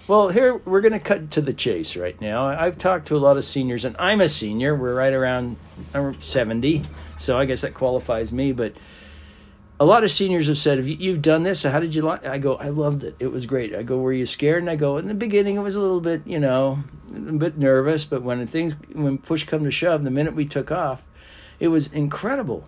Well, 0.07 0.29
here 0.29 0.55
we're 0.55 0.79
going 0.79 0.93
to 0.93 0.99
cut 0.99 1.31
to 1.31 1.41
the 1.41 1.51
chase 1.51 1.97
right 1.97 2.19
now. 2.21 2.47
I've 2.47 2.77
talked 2.77 3.09
to 3.09 3.17
a 3.17 3.19
lot 3.19 3.35
of 3.35 3.43
seniors, 3.43 3.83
and 3.83 3.95
I'm 3.99 4.21
a 4.21 4.29
senior. 4.29 4.73
We're 4.73 4.95
right 4.95 5.11
around 5.11 5.57
I'm 5.93 6.19
70, 6.21 6.83
so 7.17 7.37
I 7.37 7.43
guess 7.43 7.61
that 7.61 7.73
qualifies 7.73 8.31
me. 8.31 8.53
But 8.53 8.73
a 9.79 9.85
lot 9.85 10.03
of 10.03 10.11
seniors 10.11 10.47
have 10.47 10.57
said, 10.57 10.77
"Have 10.77 10.87
you, 10.87 10.95
you've 10.97 11.21
done 11.21 11.43
this? 11.43 11.63
How 11.63 11.79
did 11.79 11.93
you 11.93 12.01
like?" 12.01 12.25
I 12.25 12.37
go, 12.37 12.55
"I 12.55 12.69
loved 12.69 13.03
it. 13.03 13.15
It 13.19 13.31
was 13.31 13.45
great." 13.45 13.75
I 13.75 13.83
go, 13.83 13.97
"Were 13.97 14.13
you 14.13 14.25
scared?" 14.25 14.63
And 14.63 14.69
I 14.69 14.75
go, 14.75 14.97
"In 14.97 15.07
the 15.07 15.13
beginning, 15.13 15.55
it 15.55 15.61
was 15.61 15.75
a 15.75 15.81
little 15.81 16.01
bit, 16.01 16.21
you 16.25 16.39
know, 16.39 16.79
a 17.15 17.33
bit 17.33 17.57
nervous, 17.57 18.05
but 18.05 18.23
when 18.23 18.45
things, 18.47 18.75
when 18.93 19.17
push 19.17 19.43
come 19.43 19.63
to 19.63 19.71
shove, 19.71 20.03
the 20.03 20.11
minute 20.11 20.35
we 20.35 20.45
took 20.45 20.71
off, 20.71 21.03
it 21.59 21.67
was 21.67 21.91
incredible." 21.93 22.67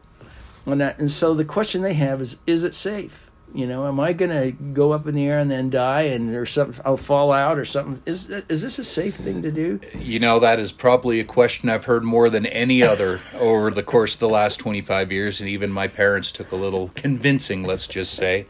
And, 0.66 0.82
that, 0.82 1.00
and 1.00 1.10
so 1.10 1.34
the 1.34 1.46
question 1.46 1.82
they 1.82 1.94
have 1.94 2.22
is, 2.22 2.38
is 2.46 2.64
it 2.64 2.74
safe? 2.74 3.29
You 3.54 3.66
know, 3.66 3.88
am 3.88 4.00
I 4.00 4.14
going 4.14 4.30
to 4.30 4.52
go 4.52 4.92
up 4.92 5.08
in 5.08 5.16
the 5.16 5.26
air 5.26 5.40
and 5.40 5.50
then 5.50 5.72
die, 5.72 6.04
and 6.04 6.32
there's 6.32 6.52
something 6.52 6.82
I'll 6.86 6.98
fall 6.98 7.32
out 7.32 7.58
or 7.58 7.66
something? 7.66 8.02
Is 8.06 8.30
is 8.30 8.62
this 8.62 8.78
a 8.78 8.84
safe 8.84 9.16
thing 9.16 9.42
to 9.42 9.52
do? 9.52 9.80
You 9.98 10.20
know, 10.20 10.40
that 10.40 10.60
is 10.60 10.72
probably 10.72 11.20
a 11.20 11.24
question 11.24 11.68
I've 11.68 11.86
heard 11.86 12.04
more 12.04 12.30
than 12.30 12.46
any 12.46 12.84
other 12.84 13.20
over 13.34 13.72
the 13.72 13.82
course 13.82 14.14
of 14.14 14.20
the 14.20 14.30
last 14.30 14.58
25 14.58 15.12
years, 15.12 15.40
and 15.40 15.50
even 15.50 15.72
my 15.72 15.88
parents 15.88 16.32
took 16.32 16.52
a 16.52 16.56
little 16.56 16.92
convincing, 16.96 17.64
let's 17.64 17.88
just 17.88 18.14
say. 18.14 18.46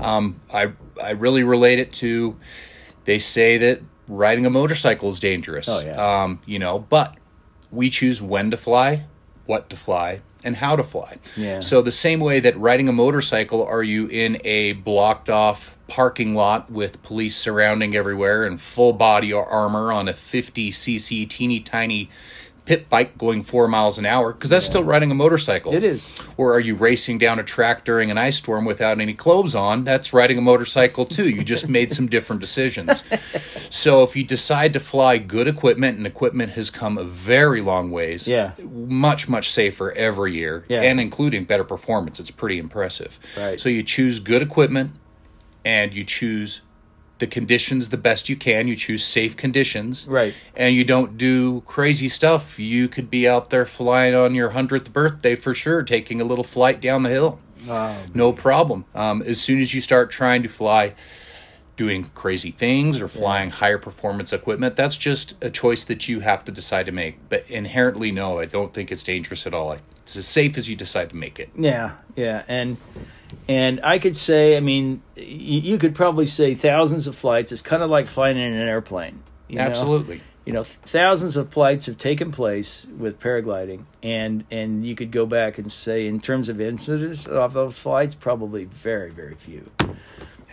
Um, 0.00 0.40
I, 0.52 0.72
I 1.02 1.10
really 1.10 1.42
relate 1.42 1.78
it 1.78 1.92
to 1.94 2.36
they 3.04 3.18
say 3.18 3.58
that 3.58 3.80
riding 4.08 4.46
a 4.46 4.50
motorcycle 4.50 5.08
is 5.08 5.20
dangerous. 5.20 5.68
Oh, 5.68 5.80
yeah. 5.80 6.22
Um, 6.22 6.40
you 6.46 6.58
know, 6.58 6.78
but 6.78 7.16
we 7.70 7.90
choose 7.90 8.22
when 8.22 8.50
to 8.52 8.56
fly, 8.56 9.06
what 9.46 9.68
to 9.70 9.76
fly 9.76 10.20
and 10.44 10.56
how 10.56 10.76
to 10.76 10.82
fly. 10.82 11.18
Yeah. 11.36 11.60
So 11.60 11.82
the 11.82 11.92
same 11.92 12.20
way 12.20 12.40
that 12.40 12.56
riding 12.58 12.88
a 12.88 12.92
motorcycle, 12.92 13.64
are 13.64 13.82
you 13.82 14.06
in 14.06 14.40
a 14.44 14.72
blocked 14.72 15.28
off 15.28 15.76
parking 15.88 16.34
lot 16.34 16.70
with 16.70 17.02
police 17.02 17.36
surrounding 17.36 17.96
everywhere 17.96 18.44
and 18.44 18.60
full 18.60 18.92
body 18.92 19.32
armor 19.32 19.92
on 19.92 20.08
a 20.08 20.14
50 20.14 20.70
cc 20.70 21.28
teeny 21.28 21.58
tiny 21.60 22.08
pit 22.70 22.88
bike 22.88 23.18
going 23.18 23.42
four 23.42 23.66
miles 23.66 23.98
an 23.98 24.06
hour 24.06 24.32
because 24.32 24.48
that's 24.48 24.64
still 24.64 24.84
riding 24.84 25.10
a 25.10 25.14
motorcycle. 25.14 25.74
It 25.74 25.82
is. 25.82 26.16
Or 26.36 26.54
are 26.54 26.60
you 26.60 26.76
racing 26.76 27.18
down 27.18 27.40
a 27.40 27.42
track 27.42 27.84
during 27.84 28.12
an 28.12 28.16
ice 28.16 28.36
storm 28.36 28.64
without 28.64 29.00
any 29.00 29.12
clothes 29.12 29.56
on? 29.56 29.82
That's 29.82 30.12
riding 30.12 30.38
a 30.38 30.40
motorcycle 30.40 31.04
too. 31.04 31.28
You 31.28 31.42
just 31.42 31.68
made 31.78 31.92
some 31.92 32.06
different 32.06 32.40
decisions. 32.40 33.02
So 33.70 34.04
if 34.04 34.14
you 34.14 34.22
decide 34.22 34.72
to 34.74 34.78
fly 34.78 35.18
good 35.18 35.48
equipment, 35.48 35.98
and 35.98 36.06
equipment 36.06 36.52
has 36.52 36.70
come 36.70 36.96
a 36.96 37.02
very 37.02 37.60
long 37.60 37.90
ways, 37.90 38.28
Yeah. 38.28 38.52
much 38.72 39.28
much 39.28 39.50
safer 39.50 39.90
every 39.90 40.34
year, 40.34 40.64
Yeah. 40.68 40.82
and 40.82 41.00
including 41.00 41.46
better 41.46 41.64
performance. 41.64 42.20
It's 42.20 42.30
pretty 42.30 42.58
impressive. 42.60 43.18
Right. 43.36 43.58
So 43.58 43.68
you 43.68 43.82
choose 43.82 44.20
good 44.20 44.42
equipment, 44.42 44.92
and 45.64 45.92
you 45.92 46.04
choose 46.04 46.60
the 47.20 47.26
conditions 47.26 47.90
the 47.90 47.96
best 47.96 48.28
you 48.28 48.34
can. 48.36 48.66
You 48.66 48.74
choose 48.74 49.04
safe 49.04 49.36
conditions, 49.36 50.08
Right. 50.08 50.34
And 50.56 50.74
you 50.74 50.84
don't 50.84 51.16
do 51.16 51.60
crazy 51.62 52.08
stuff. 52.08 52.58
You 52.58 52.88
could 52.88 53.08
be 53.08 53.28
out 53.28 53.50
there 53.50 53.64
flying 53.64 54.14
on 54.14 54.34
your 54.34 54.50
hundredth 54.50 54.92
birthday 54.92 55.36
for 55.36 55.54
sure, 55.54 55.82
taking 55.82 56.20
a 56.20 56.24
little 56.24 56.44
flight 56.44 56.80
down 56.80 57.04
the 57.04 57.10
hill. 57.10 57.38
No 58.14 58.32
problem. 58.32 58.84
Um, 58.94 59.22
as 59.22 59.40
soon 59.40 59.60
as 59.60 59.72
you 59.72 59.80
start 59.80 60.10
trying 60.10 60.42
to 60.42 60.48
fly, 60.48 60.94
doing 61.76 62.04
crazy 62.14 62.50
things 62.50 63.00
or 63.00 63.08
flying 63.08 63.48
higher 63.48 63.78
performance 63.78 64.34
equipment, 64.34 64.76
that's 64.76 64.98
just 64.98 65.42
a 65.42 65.48
choice 65.48 65.84
that 65.84 66.08
you 66.08 66.20
have 66.20 66.44
to 66.44 66.52
decide 66.52 66.84
to 66.84 66.92
make. 66.92 67.16
But 67.30 67.48
inherently, 67.50 68.12
no, 68.12 68.38
I 68.38 68.44
don't 68.44 68.74
think 68.74 68.92
it's 68.92 69.02
dangerous 69.02 69.46
at 69.46 69.54
all. 69.54 69.72
It's 69.98 70.14
as 70.14 70.26
safe 70.26 70.58
as 70.58 70.68
you 70.68 70.76
decide 70.76 71.08
to 71.10 71.16
make 71.16 71.38
it. 71.40 71.48
Yeah, 71.56 71.92
yeah, 72.16 72.42
and 72.48 72.76
and 73.48 73.80
I 73.82 73.98
could 73.98 74.16
say, 74.16 74.56
I 74.56 74.60
mean, 74.60 75.02
you 75.16 75.78
could 75.78 75.94
probably 75.94 76.26
say 76.26 76.54
thousands 76.54 77.06
of 77.06 77.14
flights. 77.14 77.52
It's 77.52 77.62
kind 77.62 77.82
of 77.82 77.90
like 77.90 78.06
flying 78.06 78.36
in 78.36 78.52
an 78.52 78.68
airplane. 78.68 79.22
you 79.48 79.56
know? 79.56 79.62
Absolutely. 79.62 80.20
You 80.46 80.54
know, 80.54 80.64
thousands 80.64 81.36
of 81.36 81.50
flights 81.50 81.86
have 81.86 81.98
taken 81.98 82.32
place 82.32 82.86
with 82.98 83.20
paragliding, 83.20 83.84
and 84.02 84.44
and 84.50 84.84
you 84.84 84.96
could 84.96 85.12
go 85.12 85.26
back 85.26 85.58
and 85.58 85.70
say, 85.70 86.06
in 86.06 86.18
terms 86.18 86.48
of 86.48 86.60
incidents 86.60 87.26
of 87.26 87.52
those 87.52 87.78
flights, 87.78 88.14
probably 88.14 88.64
very, 88.64 89.10
very 89.10 89.34
few. 89.34 89.70
okay? 89.80 89.94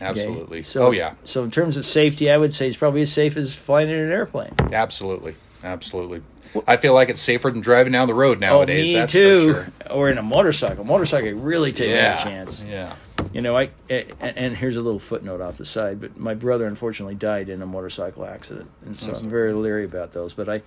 Absolutely. 0.01 0.61
So, 0.61 0.87
oh, 0.87 0.91
yeah. 0.91 1.15
So 1.23 1.43
in 1.43 1.51
terms 1.51 1.77
of 1.77 1.85
safety, 1.85 2.29
I 2.29 2.37
would 2.37 2.53
say 2.53 2.67
it's 2.67 2.75
probably 2.75 3.01
as 3.01 3.11
safe 3.11 3.37
as 3.37 3.55
flying 3.55 3.89
in 3.89 3.95
an 3.95 4.11
airplane. 4.11 4.53
Absolutely. 4.71 5.35
Absolutely. 5.63 6.21
I 6.67 6.77
feel 6.77 6.93
like 6.93 7.09
it's 7.09 7.21
safer 7.21 7.51
than 7.51 7.61
driving 7.61 7.91
down 7.93 8.07
the 8.07 8.13
road 8.13 8.39
nowadays. 8.39 8.87
oh, 8.87 8.89
me 8.89 8.93
that's 8.93 9.13
too. 9.13 9.53
for 9.53 9.63
sure. 9.63 9.71
Or 9.91 10.09
in 10.09 10.17
a 10.17 10.23
motorcycle. 10.23 10.83
Motorcycle 10.85 11.31
really 11.33 11.73
take 11.73 11.89
Yeah. 11.89 12.19
a 12.19 12.23
chance. 12.23 12.63
Yeah. 12.63 12.95
You 13.33 13.41
know, 13.41 13.57
I 13.57 13.69
and, 13.89 14.07
and 14.37 14.55
here's 14.57 14.75
a 14.77 14.81
little 14.81 14.99
footnote 14.99 15.41
off 15.41 15.57
the 15.57 15.65
side, 15.65 15.99
but 15.99 16.17
my 16.17 16.33
brother 16.33 16.65
unfortunately 16.65 17.15
died 17.15 17.49
in 17.49 17.61
a 17.61 17.65
motorcycle 17.65 18.25
accident, 18.25 18.69
and 18.85 18.95
so 18.95 19.13
I'm 19.13 19.29
very 19.29 19.53
leery 19.53 19.83
about 19.85 20.13
those. 20.13 20.33
But 20.33 20.47
I 20.49 20.61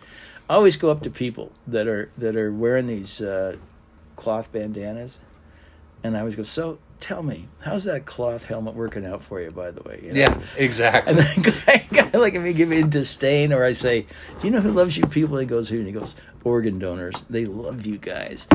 always 0.48 0.76
go 0.76 0.90
up 0.90 1.02
to 1.04 1.10
people 1.10 1.52
that 1.68 1.86
are 1.86 2.10
that 2.18 2.36
are 2.36 2.52
wearing 2.52 2.86
these 2.86 3.22
uh, 3.22 3.56
cloth 4.16 4.52
bandanas, 4.52 5.18
and 6.04 6.16
I 6.16 6.20
always 6.20 6.36
go, 6.36 6.42
"So 6.42 6.78
tell 7.00 7.22
me, 7.22 7.48
how's 7.60 7.84
that 7.84 8.04
cloth 8.06 8.44
helmet 8.44 8.74
working 8.74 9.06
out 9.06 9.22
for 9.22 9.40
you?" 9.40 9.50
By 9.50 9.70
the 9.70 9.82
way, 9.82 10.00
you 10.04 10.12
know? 10.12 10.18
Yeah, 10.18 10.38
exactly. 10.56 11.12
And 11.12 11.20
then 11.20 11.42
guy, 11.66 11.86
guy 11.92 12.18
like 12.18 12.34
me 12.40 12.52
give 12.52 12.68
me 12.68 12.82
disdain, 12.82 13.52
or 13.52 13.64
I 13.64 13.72
say, 13.72 14.06
"Do 14.40 14.46
you 14.46 14.50
know 14.50 14.60
who 14.60 14.72
loves 14.72 14.96
you 14.96 15.04
people?" 15.04 15.38
He 15.38 15.46
goes, 15.46 15.68
"Who?" 15.68 15.78
And 15.78 15.86
he 15.86 15.92
goes, 15.92 16.14
"Organ 16.44 16.78
donors. 16.78 17.14
They 17.30 17.44
love 17.44 17.86
you 17.86 17.98
guys." 17.98 18.46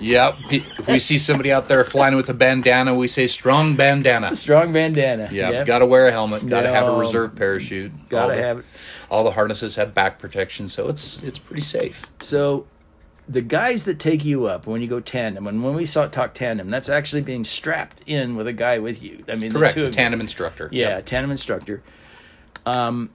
Yep. 0.00 0.34
If 0.50 0.88
we 0.88 0.98
see 0.98 1.16
somebody 1.16 1.50
out 1.52 1.68
there 1.68 1.82
flying 1.84 2.16
with 2.16 2.28
a 2.28 2.34
bandana, 2.34 2.94
we 2.94 3.08
say 3.08 3.26
strong 3.26 3.76
bandana. 3.76 4.34
Strong 4.36 4.72
bandana. 4.74 5.30
Yeah, 5.32 5.50
Yep. 5.50 5.66
got 5.66 5.78
to 5.78 5.86
wear 5.86 6.06
a 6.06 6.12
helmet. 6.12 6.46
Got 6.46 6.62
to 6.62 6.70
have 6.70 6.86
a 6.86 6.96
reserve 6.96 7.34
parachute. 7.34 7.92
Gotta 8.10 8.36
have 8.36 8.58
it. 8.58 8.64
All 9.10 9.24
the 9.24 9.30
harnesses 9.30 9.76
have 9.76 9.94
back 9.94 10.18
protection, 10.18 10.68
so 10.68 10.88
it's 10.88 11.22
it's 11.22 11.38
pretty 11.38 11.62
safe. 11.62 12.04
So 12.20 12.66
the 13.28 13.40
guys 13.42 13.84
that 13.84 13.98
take 13.98 14.24
you 14.24 14.46
up 14.46 14.66
when 14.66 14.80
you 14.80 14.86
go 14.88 15.00
tandem, 15.00 15.46
and 15.46 15.62
when 15.64 15.74
we 15.74 15.84
saw 15.84 16.06
talk 16.06 16.32
tandem, 16.34 16.70
that's 16.70 16.88
actually 16.88 17.22
being 17.22 17.44
strapped 17.44 18.00
in 18.06 18.36
with 18.36 18.46
a 18.46 18.52
guy 18.52 18.78
with 18.78 19.02
you. 19.02 19.24
I 19.28 19.34
mean, 19.34 19.52
the 19.52 19.58
Correct. 19.58 19.74
two 19.74 19.80
A 19.80 19.82
of 19.84 19.88
you. 19.88 19.92
tandem 19.92 20.20
instructor. 20.20 20.68
Yeah, 20.72 20.96
Yep. 20.96 21.06
tandem 21.06 21.30
instructor. 21.32 21.82
Um, 22.64 23.10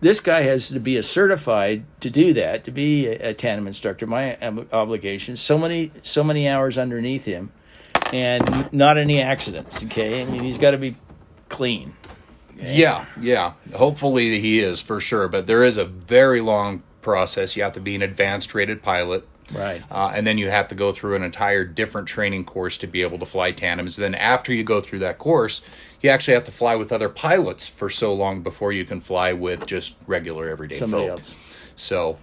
this 0.00 0.20
guy 0.20 0.42
has 0.44 0.70
to 0.70 0.80
be 0.80 0.96
a 0.96 1.02
certified 1.02 1.84
to 2.00 2.08
do 2.10 2.32
that, 2.34 2.64
to 2.64 2.70
be 2.70 3.06
a, 3.06 3.30
a 3.30 3.34
tandem 3.34 3.66
instructor. 3.66 4.06
My 4.06 4.36
ob- 4.40 4.72
obligation, 4.72 5.36
so 5.36 5.58
many, 5.58 5.90
so 6.02 6.24
many 6.24 6.48
hours 6.48 6.78
underneath 6.78 7.24
him, 7.26 7.50
and 8.12 8.72
not 8.72 8.96
any 8.96 9.20
accidents. 9.20 9.84
Okay, 9.84 10.22
I 10.22 10.24
mean 10.24 10.42
he's 10.44 10.58
got 10.58 10.70
to 10.70 10.78
be 10.78 10.96
clean. 11.50 11.94
Yeah, 12.58 13.04
yeah. 13.20 13.52
Hopefully 13.74 14.40
he 14.40 14.60
is 14.60 14.80
for 14.80 14.98
sure, 14.98 15.28
but 15.28 15.46
there 15.46 15.62
is 15.62 15.76
a 15.76 15.84
very 15.84 16.40
long 16.40 16.82
process. 17.02 17.54
You 17.54 17.64
have 17.64 17.72
to 17.72 17.80
be 17.80 17.94
an 17.94 18.02
advanced 18.02 18.54
rated 18.54 18.82
pilot. 18.82 19.28
Right. 19.52 19.82
Uh, 19.90 20.12
and 20.14 20.26
then 20.26 20.38
you 20.38 20.50
have 20.50 20.68
to 20.68 20.74
go 20.74 20.92
through 20.92 21.16
an 21.16 21.22
entire 21.22 21.64
different 21.64 22.08
training 22.08 22.44
course 22.44 22.78
to 22.78 22.86
be 22.86 23.02
able 23.02 23.18
to 23.18 23.26
fly 23.26 23.52
tandems. 23.52 23.96
Then 23.96 24.14
after 24.14 24.52
you 24.52 24.64
go 24.64 24.80
through 24.80 25.00
that 25.00 25.18
course, 25.18 25.60
you 26.00 26.10
actually 26.10 26.34
have 26.34 26.44
to 26.44 26.52
fly 26.52 26.74
with 26.74 26.92
other 26.92 27.08
pilots 27.08 27.68
for 27.68 27.88
so 27.88 28.12
long 28.12 28.42
before 28.42 28.72
you 28.72 28.84
can 28.84 29.00
fly 29.00 29.32
with 29.32 29.66
just 29.66 29.96
regular 30.06 30.48
everyday 30.48 30.76
Somebody 30.76 31.04
folk. 31.04 31.10
else. 31.10 31.36
So 31.76 32.18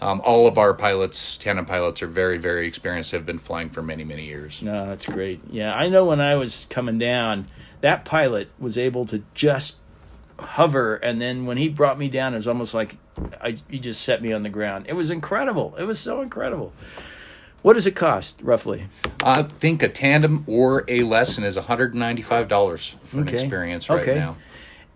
um, 0.00 0.20
all 0.24 0.46
of 0.46 0.58
our 0.58 0.74
pilots, 0.74 1.36
tandem 1.36 1.64
pilots, 1.64 2.02
are 2.02 2.08
very, 2.08 2.38
very 2.38 2.66
experienced. 2.66 3.12
Have 3.12 3.26
been 3.26 3.38
flying 3.38 3.68
for 3.68 3.82
many, 3.82 4.04
many 4.04 4.26
years. 4.26 4.62
No, 4.62 4.86
that's 4.86 5.06
great. 5.06 5.40
Yeah, 5.50 5.72
I 5.72 5.88
know 5.88 6.04
when 6.04 6.20
I 6.20 6.34
was 6.34 6.66
coming 6.70 6.98
down, 6.98 7.46
that 7.80 8.04
pilot 8.04 8.48
was 8.58 8.76
able 8.78 9.06
to 9.06 9.22
just 9.34 9.76
hover, 10.38 10.96
and 10.96 11.20
then 11.20 11.46
when 11.46 11.56
he 11.56 11.68
brought 11.68 11.98
me 11.98 12.08
down, 12.08 12.34
it 12.34 12.36
was 12.36 12.48
almost 12.48 12.74
like 12.74 12.96
I, 13.40 13.56
he 13.68 13.78
just 13.78 14.02
set 14.02 14.22
me 14.22 14.32
on 14.32 14.42
the 14.42 14.48
ground. 14.48 14.86
It 14.88 14.94
was 14.94 15.10
incredible. 15.10 15.74
It 15.78 15.84
was 15.84 15.98
so 16.00 16.22
incredible. 16.22 16.72
What 17.62 17.74
does 17.74 17.86
it 17.86 17.94
cost 17.94 18.40
roughly? 18.42 18.86
I 19.22 19.42
think 19.44 19.82
a 19.82 19.88
tandem 19.88 20.44
or 20.48 20.84
a 20.88 21.02
lesson 21.02 21.44
is 21.44 21.56
one 21.56 21.64
hundred 21.66 21.94
ninety-five 21.94 22.48
dollars 22.48 22.96
for 23.04 23.20
an 23.20 23.28
experience 23.28 23.88
right 23.88 24.02
Okay. 24.02 24.14
now. 24.16 24.36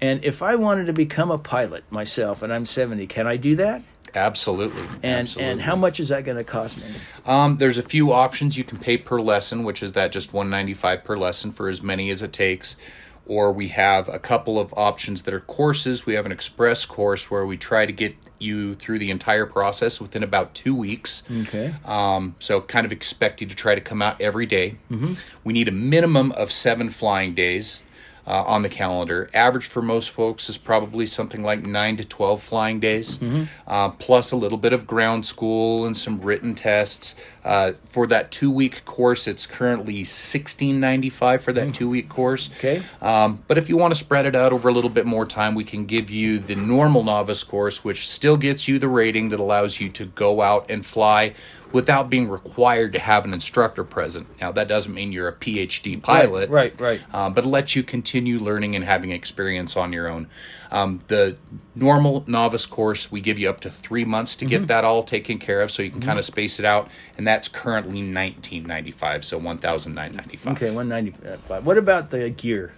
And 0.01 0.25
if 0.25 0.43
I 0.43 0.57
wanted 0.57 0.87
to 0.87 0.93
become 0.93 1.31
a 1.31 1.39
pilot 1.39 1.85
myself, 1.91 2.43
and 2.43 2.53
I'm 2.53 2.67
70, 2.67 3.07
can 3.07 3.27
I 3.27 3.39
do 3.39 3.57
that? 3.57 3.83
Absolutely. 4.15 4.83
And 5.03 5.21
Absolutely. 5.21 5.53
and 5.53 5.61
how 5.63 5.75
much 5.77 6.01
is 6.01 6.09
that 6.11 6.25
going 6.25 6.37
to 6.37 6.45
cost 6.45 6.79
me? 6.79 6.85
Um, 7.25 7.57
there's 7.57 7.79
a 7.79 7.83
few 7.83 8.13
options 8.13 8.59
you 8.59 8.65
can 8.65 8.79
pay 8.79 8.97
per 8.99 9.21
lesson, 9.21 9.63
which 9.65 9.83
is 9.83 9.93
that 9.95 10.13
just 10.13 10.33
195 10.33 11.05
per 11.05 11.17
lesson 11.17 11.51
for 11.51 11.69
as 11.69 11.83
many 11.83 12.11
as 12.11 12.23
it 12.23 12.33
takes. 12.33 12.77
Or 13.27 13.51
we 13.51 13.69
have 13.69 14.09
a 14.09 14.19
couple 14.19 14.59
of 14.59 14.73
options 14.77 15.23
that 15.23 15.35
are 15.35 15.41
courses. 15.41 16.07
We 16.07 16.15
have 16.15 16.27
an 16.27 16.33
express 16.33 16.85
course 16.85 17.31
where 17.31 17.45
we 17.45 17.57
try 17.57 17.85
to 17.85 17.93
get 17.93 18.15
you 18.39 18.75
through 18.75 19.01
the 19.01 19.11
entire 19.11 19.47
process 19.47 20.01
within 20.01 20.23
about 20.23 20.55
two 20.55 20.75
weeks. 20.75 21.23
Okay. 21.43 21.75
Um, 21.85 22.37
so 22.39 22.61
kind 22.61 22.87
of 22.87 22.93
expect 22.93 23.41
you 23.41 23.47
to 23.49 23.57
try 23.57 23.75
to 23.75 23.81
come 23.81 24.01
out 24.01 24.21
every 24.21 24.47
day. 24.47 24.77
We 25.43 25.53
need 25.53 25.67
a 25.67 25.73
minimum 25.73 26.33
of 26.33 26.53
seven 26.53 26.89
flying 26.91 27.35
days 27.35 27.83
uh, 28.27 28.43
on 28.45 28.63
the 28.63 28.69
calendar. 28.69 29.31
Average 29.33 29.67
for 29.67 29.83
most 29.83 30.11
folks 30.11 30.49
is 30.49 30.59
probably 30.59 31.07
something 31.07 31.43
like 31.43 31.63
nine 31.63 31.97
to 31.97 32.05
twelve 32.05 32.43
flying 32.43 32.81
days, 32.81 33.21
uh, 33.67 33.91
plus 33.91 34.33
a 34.33 34.37
little 34.37 34.59
bit 34.59 34.73
of 34.73 34.87
ground 34.87 35.25
school 35.25 35.87
and 35.87 35.97
some 35.97 36.21
written 36.21 36.55
tests. 36.55 37.15
Uh, 37.45 37.73
for 37.85 38.09
that 38.09 38.33
two 38.33 38.51
week 38.51 38.85
course, 38.85 39.29
it's 39.29 39.47
currently 39.47 40.03
sixteen 40.05 40.81
ninety 40.81 41.09
five 41.09 41.43
for 41.43 41.53
that 41.53 41.73
two 41.73 41.89
week 41.89 42.09
course. 42.09 42.51
Okay. 42.59 42.83
Um, 43.01 43.45
but 43.47 43.59
if 43.59 43.69
you 43.69 43.77
want 43.77 43.93
to 43.93 43.99
spread 43.99 44.27
it 44.27 44.35
out 44.35 44.53
over 44.53 44.69
a 44.69 44.73
little 44.73 44.91
bit 44.91 45.07
more 45.07 45.25
time, 45.25 45.55
we 45.55 45.65
can 45.65 45.87
give 45.87 46.11
you 46.11 46.39
the 46.39 46.57
normal 46.57 47.05
novice 47.05 47.45
course, 47.45 47.85
which 47.85 48.09
still 48.09 48.37
gets 48.37 48.67
you 48.67 48.79
the 48.79 48.89
rating 48.89 49.29
that 49.29 49.39
allows 49.39 49.81
you 49.81 49.89
to 49.91 50.07
go 50.07 50.43
out 50.43 50.69
and 50.69 50.85
fly 50.85 51.33
without 51.73 52.09
being 52.09 52.29
required 52.29 52.93
to 52.93 52.99
have 52.99 53.25
an 53.25 53.35
instructor 53.35 53.85
present. 53.85 54.27
Now, 54.41 54.53
that 54.53 54.69
doesn't 54.69 54.95
mean 54.95 55.13
you're 55.13 55.29
a 55.29 55.33
PhD 55.35 56.01
pilot. 56.01 56.49
Right, 56.49 56.79
right. 56.81 57.01
Um, 57.13 57.35
but 57.35 57.45
it 57.45 57.49
lets 57.49 57.75
you 57.77 57.83
continue 57.83 58.39
learning 58.39 58.77
and 58.77 58.85
having 58.85 59.11
experience 59.11 59.77
on 59.77 59.93
your 59.93 60.09
own. 60.09 60.29
Um, 60.71 61.01
the 61.09 61.37
normal 61.75 62.25
novice 62.27 62.67
course, 62.67 63.11
we 63.13 63.21
give 63.21 63.39
you 63.39 63.49
up 63.51 63.61
to 63.61 63.71
three 63.71 64.05
months 64.05 64.37
to 64.37 64.45
Mm-hmm. 64.45 64.51
get 64.51 64.69
that 64.69 64.85
all 64.85 65.03
taken 65.03 65.39
care 65.39 65.61
of, 65.61 65.71
so 65.71 65.83
you 65.83 65.91
can 65.91 66.01
kind 66.01 66.19
of 66.19 66.25
space 66.25 66.59
it 66.59 66.65
out, 66.65 66.89
and 67.19 67.27
that's 67.27 67.49
currently 67.49 68.01
nineteen 68.03 68.65
ninety 68.65 68.93
five, 68.93 69.25
so 69.25 69.37
one 69.39 69.59
thousand 69.59 69.95
nine 69.95 70.15
ninety 70.15 70.37
five. 70.37 70.57
Okay, 70.57 70.71
195. 70.75 71.67
What 71.67 71.79
about 71.79 72.11
the 72.11 72.31
gear? 72.31 72.73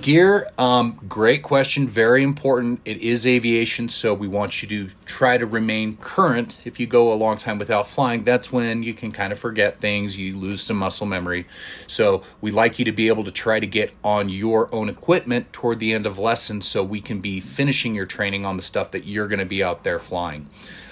Gear, 0.00 0.48
um, 0.56 0.98
great 1.06 1.42
question. 1.42 1.86
Very 1.86 2.22
important. 2.22 2.80
It 2.86 2.96
is 3.02 3.26
aviation, 3.26 3.90
so 3.90 4.14
we 4.14 4.26
want 4.26 4.62
you 4.62 4.68
to 4.68 4.90
try 5.04 5.36
to 5.36 5.44
remain 5.44 5.96
current. 5.96 6.58
If 6.64 6.80
you 6.80 6.86
go 6.86 7.12
a 7.12 7.14
long 7.14 7.36
time 7.36 7.58
without 7.58 7.86
flying, 7.86 8.24
that's 8.24 8.50
when 8.50 8.82
you 8.82 8.94
can 8.94 9.12
kind 9.12 9.34
of 9.34 9.38
forget 9.38 9.80
things. 9.80 10.16
You 10.16 10.38
lose 10.38 10.62
some 10.62 10.78
muscle 10.78 11.06
memory. 11.06 11.46
So 11.88 12.22
we 12.40 12.50
like 12.50 12.78
you 12.78 12.86
to 12.86 12.92
be 12.92 13.08
able 13.08 13.24
to 13.24 13.30
try 13.30 13.60
to 13.60 13.66
get 13.66 13.92
on 14.02 14.30
your 14.30 14.74
own 14.74 14.88
equipment 14.88 15.52
toward 15.52 15.78
the 15.78 15.92
end 15.92 16.06
of 16.06 16.18
lessons 16.18 16.66
so 16.66 16.82
we 16.82 17.02
can 17.02 17.20
be 17.20 17.38
finishing 17.40 17.94
your 17.94 18.06
training 18.06 18.46
on 18.46 18.56
the 18.56 18.62
stuff 18.62 18.92
that 18.92 19.04
you're 19.04 19.28
going 19.28 19.40
to 19.40 19.44
be 19.44 19.62
out 19.62 19.84
there 19.84 19.98
flying. 19.98 20.48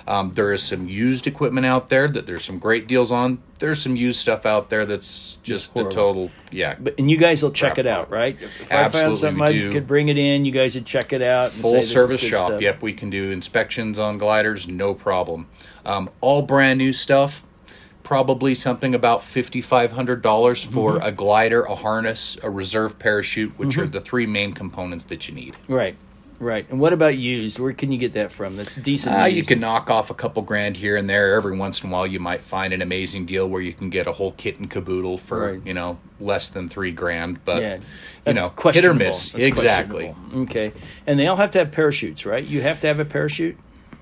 Um, 0.06 0.32
there 0.32 0.52
is 0.52 0.62
some 0.62 0.88
used 0.88 1.26
equipment 1.26 1.66
out 1.66 1.88
there 1.88 2.08
that 2.08 2.26
there's 2.26 2.44
some 2.44 2.58
great 2.58 2.86
deals 2.86 3.12
on. 3.12 3.42
There's 3.58 3.82
some 3.82 3.94
used 3.96 4.18
stuff 4.20 4.46
out 4.46 4.70
there 4.70 4.86
that's 4.86 5.38
just 5.42 5.74
the 5.74 5.84
total, 5.88 6.30
yeah, 6.50 6.76
But 6.80 6.94
and 6.98 7.10
you 7.10 7.16
guys 7.18 7.42
will 7.42 7.50
check 7.50 7.76
it 7.78 7.86
out, 7.86 8.08
pile. 8.08 8.18
right? 8.18 8.34
If 8.40 8.72
Absolutely, 8.72 8.76
I 8.76 8.88
found 8.88 9.16
something 9.16 9.40
we 9.44 9.46
I 9.48 9.52
do. 9.52 9.72
could 9.72 9.86
bring 9.86 10.08
it 10.08 10.16
in, 10.16 10.44
you 10.44 10.52
guys 10.52 10.74
would 10.74 10.86
check 10.86 11.12
it 11.12 11.20
out. 11.22 11.50
Say, 11.50 11.60
full 11.62 11.72
"This 11.72 11.84
is 11.84 11.90
service 11.92 12.20
shop. 12.20 12.46
stuff." 12.48 12.60
Yep, 12.60 12.82
we 12.82 12.92
can 12.94 13.10
do 13.10 13.30
inspections 13.30 13.98
on 13.98 14.18
gliders, 14.18 14.66
no 14.66 14.94
problem. 14.94 15.46
Um, 15.84 16.08
all 16.20 16.42
brand 16.42 16.78
new 16.78 16.92
stuff. 16.92 17.44
Probably 18.02 18.54
something 18.56 18.94
about 18.94 19.22
fifty 19.22 19.60
five 19.60 19.92
hundred 19.92 20.20
dollars 20.22 20.64
for 20.64 20.94
Mm-hmm. 20.94 21.06
a 21.06 21.12
glider, 21.12 21.62
a 21.62 21.74
harness, 21.76 22.36
a 22.42 22.50
reserve 22.50 22.98
parachute, 22.98 23.56
which 23.58 23.76
are 23.78 23.86
the 23.86 24.00
three 24.00 24.26
main 24.26 24.52
components 24.52 25.04
that 25.04 25.28
you 25.28 25.34
need. 25.34 25.56
Right, 25.68 25.94
right. 26.40 26.66
And 26.68 26.80
what 26.80 26.92
about 26.92 27.16
used? 27.16 27.60
Where 27.60 27.72
can 27.72 27.92
you 27.92 27.98
get 27.98 28.14
that 28.14 28.32
from? 28.32 28.56
That's 28.56 28.74
decent. 28.76 29.14
Uh, 29.14 29.26
you 29.26 29.44
can 29.44 29.60
knock 29.60 29.88
off 29.88 30.10
a 30.10 30.14
couple 30.14 30.42
grand 30.42 30.76
here 30.76 30.96
and 30.96 31.08
there. 31.08 31.34
Every 31.34 31.56
once 31.56 31.84
in 31.84 31.90
a 31.90 31.92
while, 31.92 32.06
you 32.06 32.18
might 32.18 32.42
find 32.42 32.72
an 32.72 32.82
amazing 32.82 33.26
deal 33.26 33.48
where 33.48 33.60
you 33.62 33.72
can 33.72 33.88
get 33.90 34.08
a 34.08 34.12
whole 34.12 34.32
kit 34.32 34.58
and 34.58 34.68
caboodle 34.68 35.18
for 35.18 35.52
Right. 35.52 35.60
you 35.64 35.74
know 35.74 35.98
less 36.18 36.48
than 36.48 36.66
three 36.68 36.90
grand. 36.90 37.44
But 37.44 37.62
Yeah, 37.62 37.78
you 38.26 38.32
know, 38.32 38.50
hit 38.72 38.84
or 38.84 38.94
miss. 38.94 39.30
That's 39.30 39.44
exactly. 39.44 40.14
Okay, 40.34 40.72
and 41.06 41.18
they 41.20 41.26
all 41.28 41.36
have 41.36 41.52
to 41.52 41.58
have 41.60 41.70
parachutes, 41.70 42.26
right? 42.26 42.44
You 42.44 42.60
have 42.62 42.80
to 42.80 42.86
have 42.88 42.98
a 42.98 43.04
parachute. 43.04 43.56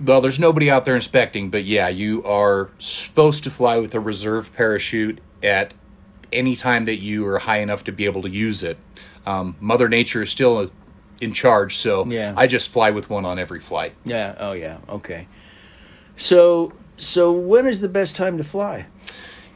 Well, 0.05 0.21
there's 0.21 0.39
nobody 0.39 0.71
out 0.71 0.85
there 0.85 0.95
inspecting, 0.95 1.51
but 1.51 1.65
yeah, 1.65 1.89
you 1.89 2.23
are 2.25 2.71
supposed 2.79 3.43
to 3.45 3.51
fly 3.51 3.79
with 3.79 3.95
a 3.97 4.01
reserve 4.01 4.55
parachute 4.55 5.21
at 5.43 5.75
any 6.33 6.55
time 6.55 6.85
that 6.85 7.03
you 7.03 7.27
are 7.27 7.39
high 7.41 7.59
enough 7.59 7.83
to 7.85 7.93
be 7.93 8.05
able 8.05 8.23
to 8.23 8.31
use 8.31 8.63
it. 8.63 8.79
Um, 9.27 9.57
Mother 9.61 9.89
Nature 9.89 10.23
is 10.23 10.31
still 10.31 10.71
in 11.21 11.33
charge, 11.33 11.77
so 11.77 12.07
Yeah. 12.07 12.33
I 12.37 12.47
just 12.47 12.71
fly 12.71 12.91
with 12.91 13.11
one 13.11 13.25
on 13.25 13.39
every 13.39 13.61
flight. 13.61 13.95
Yeah. 14.05 14.35
Oh, 14.39 14.53
yeah. 14.53 14.79
Okay. 14.89 15.27
So, 16.17 16.73
so 16.97 17.33
when 17.33 17.67
is 17.67 17.81
the 17.81 17.89
best 17.89 18.17
time 18.17 18.39
to 18.39 18.45
fly? 18.45 18.87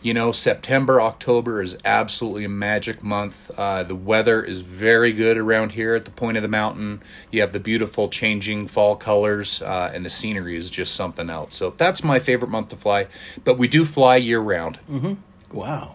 You 0.00 0.14
know, 0.14 0.32
September, 0.32 1.00
October 1.00 1.62
is 1.62 1.78
absolutely 1.84 2.44
a 2.44 2.48
magic 2.48 3.04
month. 3.04 3.52
Uh, 3.56 3.84
the 3.84 3.94
weather 3.94 4.42
is 4.42 4.60
very 4.60 5.12
good 5.12 5.36
around 5.38 5.70
here 5.72 5.94
at 5.94 6.04
the 6.04 6.10
point 6.10 6.36
of 6.36 6.42
the 6.42 6.48
mountain. 6.48 7.00
You 7.30 7.40
have 7.40 7.52
the 7.52 7.60
beautiful 7.60 8.08
changing 8.08 8.66
fall 8.66 8.96
colors, 8.96 9.62
uh, 9.62 9.92
and 9.94 10.04
the 10.04 10.10
scenery 10.10 10.56
is 10.56 10.70
just 10.70 10.96
something 10.96 11.30
else. 11.30 11.54
So 11.54 11.70
that's 11.76 12.02
my 12.02 12.18
favorite 12.18 12.50
month 12.50 12.70
to 12.70 12.76
fly. 12.76 13.06
But 13.44 13.58
we 13.58 13.68
do 13.68 13.84
fly 13.84 14.16
year 14.16 14.40
round. 14.40 14.80
Wow. 15.52 15.94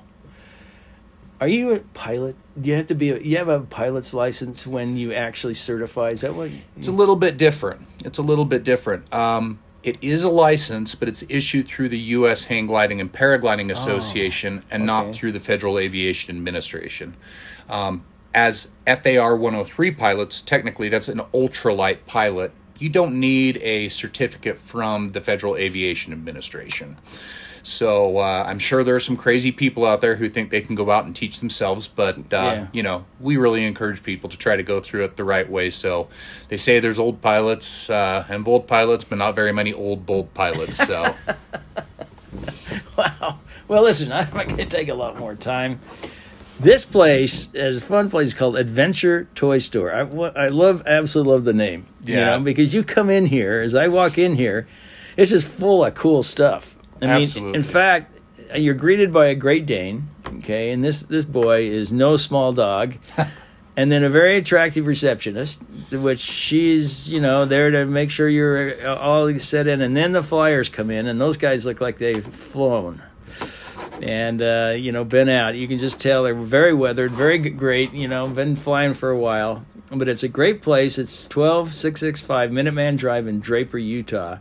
Are 1.40 1.48
you 1.48 1.74
a 1.74 1.80
pilot? 1.80 2.36
Do 2.60 2.70
you 2.70 2.76
have 2.76 2.88
to 2.88 2.96
be? 2.96 3.12
A, 3.12 3.20
you 3.20 3.38
have 3.38 3.48
a 3.48 3.60
pilot's 3.60 4.14
license 4.14 4.66
when 4.66 4.98
you 4.98 5.14
actually 5.14 5.54
certify? 5.54 6.10
Is 6.10 6.22
that 6.22 6.34
what? 6.34 6.50
It's 6.76 6.88
a 6.88 6.92
little 6.92 7.16
bit 7.16 7.38
different. 7.38 7.88
It's 8.04 8.18
a 8.18 8.24
little 8.24 8.46
bit 8.46 8.64
different. 8.64 9.14
Um, 9.14 9.60
it 9.84 9.98
is 10.02 10.24
a 10.24 10.30
license, 10.30 10.96
but 10.96 11.08
it's 11.08 11.24
issued 11.30 11.68
through 11.68 11.90
the 11.90 12.00
U.S. 12.00 12.46
Hang 12.46 12.66
Gliding 12.66 13.00
and 13.00 13.12
Paragliding 13.12 13.72
Association 13.72 14.64
and 14.72 14.86
not 14.86 15.14
through 15.14 15.32
the 15.32 15.40
Federal 15.40 15.78
Aviation 15.78 16.36
Administration. 16.36 17.16
Um, 17.70 18.04
as 18.34 18.70
FAR 18.86 19.36
103 19.36 19.92
pilots, 19.92 20.42
technically 20.42 20.90
that's 20.90 21.08
an 21.08 21.20
ultralight 21.34 22.00
pilot. 22.06 22.52
You 22.80 22.90
don't 22.90 23.20
need 23.20 23.58
a 23.58 23.90
certificate 23.90 24.58
from 24.58 25.12
the 25.12 25.22
Federal 25.22 25.56
Aviation 25.56 26.12
Administration. 26.12 26.98
So 27.68 28.18
uh, 28.20 28.46
I'm 28.48 28.60
sure 28.60 28.82
there 28.84 28.96
are 28.96 29.00
some 29.00 29.18
crazy 29.18 29.52
people 29.52 29.86
out 29.86 30.00
there 30.00 30.16
who 30.16 30.30
think 30.30 30.52
they 30.52 30.62
can 30.62 30.74
go 30.76 30.90
out 30.90 31.04
and 31.06 31.14
teach 31.16 31.40
themselves, 31.40 31.88
but 31.90 32.16
uh, 32.18 32.22
Yeah. 32.32 32.68
you 32.72 32.82
know 32.82 33.06
we 33.20 33.36
really 33.38 33.66
encourage 33.66 34.02
people 34.04 34.30
to 34.30 34.38
try 34.38 34.56
to 34.56 34.64
go 34.64 34.80
through 34.80 35.04
it 35.04 35.18
the 35.18 35.24
right 35.26 35.50
way. 35.50 35.70
So 35.70 36.08
they 36.48 36.58
say 36.58 36.80
there's 36.80 36.98
old 37.00 37.22
pilots 37.22 37.90
uh, 37.90 38.26
and 38.30 38.46
bold 38.46 38.68
pilots, 38.68 39.04
but 39.04 39.18
not 39.18 39.36
very 39.36 39.52
many 39.52 39.74
old 39.74 40.06
bold 40.06 40.34
pilots. 40.34 40.78
So 40.78 41.14
Wow. 42.98 43.40
Well, 43.68 43.84
listen, 43.84 44.12
I'm 44.14 44.34
not 44.34 44.46
going 44.46 44.58
to 44.58 44.66
take 44.66 44.88
a 44.90 44.94
lot 44.94 45.18
more 45.20 45.36
time. 45.36 45.80
This 46.60 46.86
place 46.86 47.50
is 47.54 47.84
a 47.84 47.86
fun 47.86 48.10
place 48.10 48.34
called 48.34 48.58
Adventure 48.58 49.28
Toy 49.36 49.60
Store. 49.60 49.94
I, 49.94 50.00
I 50.46 50.48
love, 50.48 50.82
absolutely 50.88 51.34
love 51.34 51.44
the 51.44 51.54
name. 51.54 51.86
you 52.06 52.16
Yeah. 52.16 52.38
know, 52.38 52.40
because 52.40 52.74
you 52.74 52.84
come 52.84 53.10
in 53.10 53.26
here, 53.28 53.62
as 53.62 53.76
I 53.76 53.90
walk 53.90 54.18
in 54.18 54.36
here, 54.36 54.68
it's 55.18 55.30
just 55.32 55.48
full 55.48 55.86
of 55.86 55.94
cool 55.96 56.24
stuff. 56.24 56.77
I 57.02 57.06
mean, 57.06 57.22
Absolutely. 57.22 57.58
in 57.58 57.64
fact, 57.64 58.18
you're 58.56 58.74
greeted 58.74 59.14
by 59.14 59.28
a 59.28 59.36
Great 59.36 59.66
Dane, 59.66 60.10
okay, 60.40 60.72
and 60.72 60.84
this 60.84 61.04
this 61.04 61.26
boy 61.26 61.70
is 61.70 61.92
no 61.94 62.16
small 62.16 62.54
dog. 62.54 62.96
And 63.80 63.92
then 63.92 64.04
a 64.04 64.10
very 64.10 64.40
attractive 64.40 64.88
receptionist, 64.88 65.62
which 65.92 66.20
she's, 66.20 67.08
you 67.08 67.22
know, 67.22 67.46
there 67.46 67.70
to 67.70 67.86
make 67.86 68.10
sure 68.10 68.28
you're 68.28 68.74
uh, 68.84 68.96
all 68.96 69.38
set 69.38 69.68
in. 69.68 69.82
And 69.82 69.96
then 69.96 70.14
the 70.14 70.24
flyers 70.24 70.68
come 70.68 70.90
in, 70.90 71.06
and 71.06 71.22
those 71.22 71.38
guys 71.38 71.64
look 71.64 71.80
like 71.80 72.00
they've 72.00 72.26
flown 72.26 73.04
and 74.02 74.42
uh, 74.42 74.74
you 74.78 74.92
know 74.92 75.04
been 75.04 75.30
out. 75.30 75.56
You 75.56 75.68
can 75.68 75.78
just 75.78 76.00
tell 76.00 76.24
they're 76.24 76.36
very 76.36 76.74
weathered, 76.74 77.12
very 77.12 77.38
great. 77.38 77.94
You 77.94 78.08
know, 78.08 78.28
been 78.28 78.56
flying 78.56 78.94
for 78.94 79.10
a 79.10 79.18
while, 79.18 79.66
but 79.92 80.08
it's 80.08 80.24
a 80.24 80.28
great 80.28 80.62
place. 80.62 80.98
It's 80.98 81.28
twelve 81.28 81.74
six 81.74 82.00
six 82.00 82.22
five 82.22 82.52
Minuteman 82.52 82.98
Drive 82.98 83.28
in 83.28 83.40
Draper, 83.40 83.78
Utah, 83.78 84.38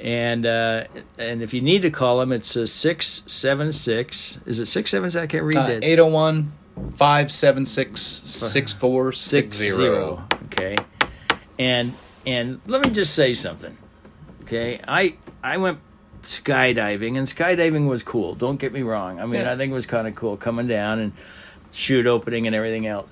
and 0.00 0.46
uh, 0.46 0.84
and 1.18 1.42
if 1.42 1.52
you 1.52 1.60
need 1.60 1.82
to 1.82 1.90
call 1.90 2.18
them, 2.18 2.32
it's 2.32 2.56
a 2.56 2.66
six 2.66 3.22
seven 3.26 3.72
six. 3.72 4.38
Is 4.46 4.58
it 4.58 4.66
six 4.66 4.90
seven 4.90 5.10
six? 5.10 5.22
I 5.22 5.26
can't 5.26 5.44
read 5.44 5.56
uh, 5.56 5.72
it. 5.72 5.84
801 5.84 6.52
576 6.94 8.00
6460. 8.00 9.70
Okay, 10.46 10.76
and 11.58 11.92
and 12.26 12.60
let 12.66 12.84
me 12.84 12.90
just 12.90 13.14
say 13.14 13.34
something. 13.34 13.76
Okay, 14.42 14.80
I 14.88 15.16
I 15.42 15.58
went 15.58 15.78
skydiving, 16.22 17.18
and 17.18 17.26
skydiving 17.26 17.88
was 17.88 18.02
cool. 18.02 18.34
Don't 18.34 18.58
get 18.58 18.72
me 18.72 18.82
wrong. 18.82 19.20
I 19.20 19.26
mean, 19.26 19.42
Yeah. 19.42 19.52
I 19.52 19.56
think 19.56 19.70
it 19.70 19.74
was 19.74 19.86
kind 19.86 20.08
of 20.08 20.14
cool 20.14 20.36
coming 20.36 20.66
down 20.66 20.98
and 20.98 21.12
chute 21.72 22.06
opening 22.06 22.46
and 22.46 22.56
everything 22.56 22.86
else. 22.86 23.10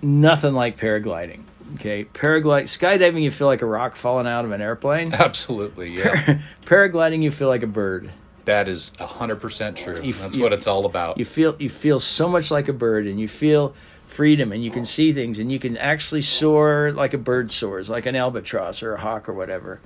Nothing 0.00 0.54
like 0.54 0.78
paragliding. 0.78 1.42
Okay, 1.74 2.04
paraglide 2.06 2.64
skydiving, 2.64 3.22
you 3.22 3.30
feel 3.30 3.46
like 3.46 3.62
a 3.62 3.66
rock 3.66 3.94
falling 3.96 4.26
out 4.26 4.44
of 4.44 4.52
an 4.52 4.60
airplane. 4.62 5.12
Absolutely, 5.12 5.90
yeah. 5.90 6.40
Paragliding, 6.64 7.22
you 7.22 7.30
feel 7.30 7.48
like 7.48 7.62
a 7.62 7.66
bird. 7.68 8.10
that 8.46 8.68
is 8.68 8.90
100% 8.98 9.76
true. 9.76 10.00
You- 10.02 10.12
That's 10.14 10.36
you- 10.36 10.42
what 10.42 10.52
it's 10.54 10.66
all 10.66 10.86
about. 10.86 11.18
you 11.18 11.24
feel 11.26 11.54
you 11.58 11.68
feel 11.68 11.98
so 11.98 12.28
much 12.28 12.50
like 12.50 12.68
a 12.68 12.72
bird 12.72 13.06
and 13.06 13.20
you 13.20 13.28
feel 13.28 13.74
freedom 14.06 14.52
and 14.52 14.64
you 14.64 14.70
can 14.70 14.86
see 14.86 15.12
things 15.12 15.38
and 15.38 15.52
you 15.52 15.58
can 15.58 15.76
actually 15.76 16.22
soar 16.22 16.92
like 16.92 17.12
a 17.12 17.18
bird 17.18 17.50
soars 17.50 17.90
like 17.90 18.06
an 18.06 18.16
albatross 18.16 18.82
or 18.82 18.94
a 18.94 18.98
hawk 19.00 19.28
or 19.28 19.34
whatever 19.34 19.78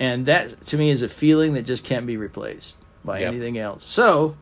and 0.00 0.24
that 0.24 0.58
to 0.64 0.78
me 0.78 0.88
is 0.90 1.02
a 1.02 1.08
feeling 1.08 1.52
that 1.52 1.62
just 1.66 1.84
can't 1.84 2.06
be 2.06 2.16
replaced 2.16 2.78
by 3.04 3.18
Yep. 3.20 3.28
anything 3.28 3.58
else 3.58 3.84
so 3.84 4.34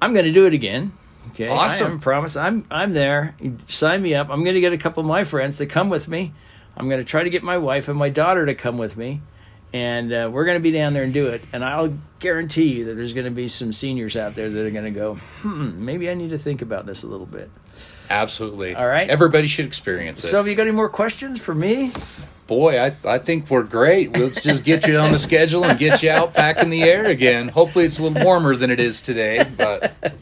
i'm 0.00 0.12
going 0.12 0.26
to 0.26 0.30
do 0.32 0.46
it 0.46 0.52
again 0.54 0.92
okay 1.30 1.48
Awesome. 1.48 1.86
i 1.86 1.90
am 1.90 2.00
promise 2.00 2.36
i'm 2.36 2.66
i'm 2.70 2.92
there 2.92 3.34
sign 3.68 4.02
me 4.02 4.14
up 4.14 4.28
i'm 4.30 4.44
going 4.44 4.54
to 4.54 4.60
get 4.60 4.72
a 4.72 4.78
couple 4.78 5.00
of 5.00 5.06
my 5.06 5.24
friends 5.24 5.56
to 5.58 5.66
come 5.66 5.88
with 5.88 6.08
me 6.08 6.32
i'm 6.76 6.88
going 6.88 7.00
to 7.00 7.04
try 7.04 7.22
to 7.22 7.30
get 7.30 7.42
my 7.42 7.58
wife 7.58 7.88
and 7.88 7.98
my 7.98 8.08
daughter 8.08 8.46
to 8.46 8.54
come 8.54 8.78
with 8.78 8.96
me 8.96 9.22
and 9.72 10.12
uh, 10.12 10.28
we're 10.30 10.44
going 10.44 10.58
to 10.58 10.62
be 10.62 10.70
down 10.70 10.92
there 10.92 11.02
and 11.02 11.14
do 11.14 11.28
it. 11.28 11.42
And 11.52 11.64
I'll 11.64 11.96
guarantee 12.18 12.74
you 12.74 12.84
that 12.86 12.94
there's 12.94 13.14
going 13.14 13.24
to 13.24 13.30
be 13.30 13.48
some 13.48 13.72
seniors 13.72 14.16
out 14.16 14.34
there 14.34 14.50
that 14.50 14.66
are 14.66 14.70
going 14.70 14.84
to 14.84 14.90
go, 14.90 15.14
hmm, 15.40 15.84
maybe 15.84 16.10
I 16.10 16.14
need 16.14 16.30
to 16.30 16.38
think 16.38 16.60
about 16.60 16.84
this 16.84 17.02
a 17.02 17.06
little 17.06 17.24
bit. 17.26 17.50
Absolutely. 18.12 18.74
All 18.74 18.86
right. 18.86 19.08
Everybody 19.08 19.48
should 19.48 19.66
experience 19.66 20.22
it. 20.22 20.28
So, 20.28 20.36
have 20.38 20.48
you 20.48 20.54
got 20.54 20.62
any 20.62 20.72
more 20.72 20.88
questions 20.88 21.40
for 21.40 21.54
me? 21.54 21.90
Boy, 22.46 22.78
I, 22.78 22.92
I 23.04 23.18
think 23.18 23.48
we're 23.48 23.62
great. 23.62 24.16
Let's 24.16 24.42
just 24.42 24.64
get 24.64 24.86
you 24.86 24.98
on 24.98 25.12
the 25.12 25.18
schedule 25.18 25.64
and 25.64 25.78
get 25.78 26.02
you 26.02 26.10
out 26.10 26.34
back 26.34 26.58
in 26.58 26.70
the 26.70 26.82
air 26.82 27.06
again. 27.06 27.48
Hopefully, 27.48 27.86
it's 27.86 27.98
a 27.98 28.02
little 28.02 28.22
warmer 28.22 28.54
than 28.56 28.70
it 28.70 28.80
is 28.80 29.00
today. 29.00 29.46
But 29.56 29.92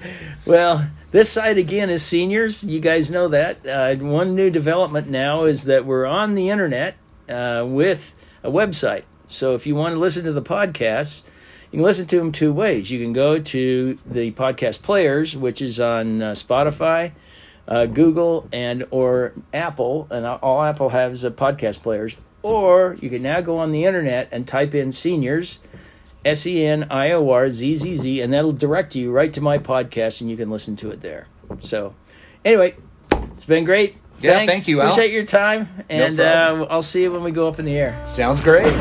Well, 0.47 0.89
this 1.11 1.31
side 1.31 1.59
again 1.59 1.91
is 1.91 2.05
seniors. 2.05 2.63
You 2.63 2.81
guys 2.81 3.11
know 3.11 3.29
that. 3.29 3.67
Uh, 3.67 3.95
one 3.97 4.35
new 4.35 4.51
development 4.51 5.09
now 5.09 5.45
is 5.45 5.65
that 5.65 5.85
we're 5.85 6.07
on 6.07 6.35
the 6.35 6.51
internet 6.51 6.95
uh, 7.29 7.65
with 7.67 8.15
a 8.43 8.51
website. 8.51 9.03
So 9.27 9.55
if 9.55 9.67
you 9.67 9.75
want 9.75 9.95
to 9.95 9.99
listen 9.99 10.25
to 10.25 10.33
the 10.33 10.43
podcasts, 10.43 11.25
you 11.71 11.79
can 11.79 11.85
listen 11.85 12.07
to 12.09 12.17
them 12.17 12.33
two 12.33 12.53
ways. 12.53 12.91
You 12.91 13.01
can 13.01 13.13
go 13.13 13.39
to 13.39 13.99
the 14.07 14.33
podcast 14.33 14.83
players, 14.83 15.37
which 15.37 15.63
is 15.63 15.79
on 15.79 16.23
uh, 16.23 16.33
Spotify, 16.33 17.13
uh, 17.71 17.87
Google, 17.87 18.49
and 18.53 18.85
or 18.91 19.33
Apple, 19.55 20.09
and 20.11 20.27
all 20.27 20.63
Apple 20.63 20.89
has 20.91 21.25
uh, 21.25 21.31
podcast 21.31 21.83
players. 21.83 22.17
Or 22.43 22.97
you 23.01 23.09
can 23.11 23.23
now 23.23 23.41
go 23.41 23.59
on 23.59 23.71
the 23.71 23.85
internet 23.85 24.29
and 24.33 24.47
type 24.49 24.75
in 24.75 24.93
seniors, 24.93 25.61
S 26.25 26.47
E 26.47 26.65
N 26.65 26.87
I 26.91 27.13
O 27.13 27.31
R 27.31 27.49
Z 27.51 27.77
Z 27.77 27.97
Z, 27.97 28.21
and 28.21 28.33
that'll 28.33 28.53
direct 28.53 28.95
you 28.95 29.11
right 29.13 29.33
to 29.35 29.41
my 29.41 29.59
podcast, 29.59 30.21
and 30.21 30.31
you 30.31 30.37
can 30.37 30.51
listen 30.51 30.75
to 30.77 30.91
it 30.91 31.01
there. 31.01 31.27
So, 31.61 31.95
anyway, 32.45 32.77
it's 33.13 33.45
been 33.45 33.65
great. 33.65 33.97
Yeah, 34.21 34.33
Thanks. 34.35 34.53
thank 34.53 34.69
you, 34.69 34.81
Al. 34.81 34.89
Appreciate 34.89 35.13
your 35.13 35.25
time, 35.25 35.69
and 35.89 36.17
problem. 36.17 36.63
uh, 36.63 36.67
I'll 36.67 36.83
see 36.83 37.03
you 37.03 37.11
when 37.13 37.23
we 37.23 37.31
go 37.31 37.49
up 37.49 37.59
in 37.59 37.65
the 37.65 37.77
air. 37.77 38.03
sounds 38.07 38.43
great. 38.43 38.75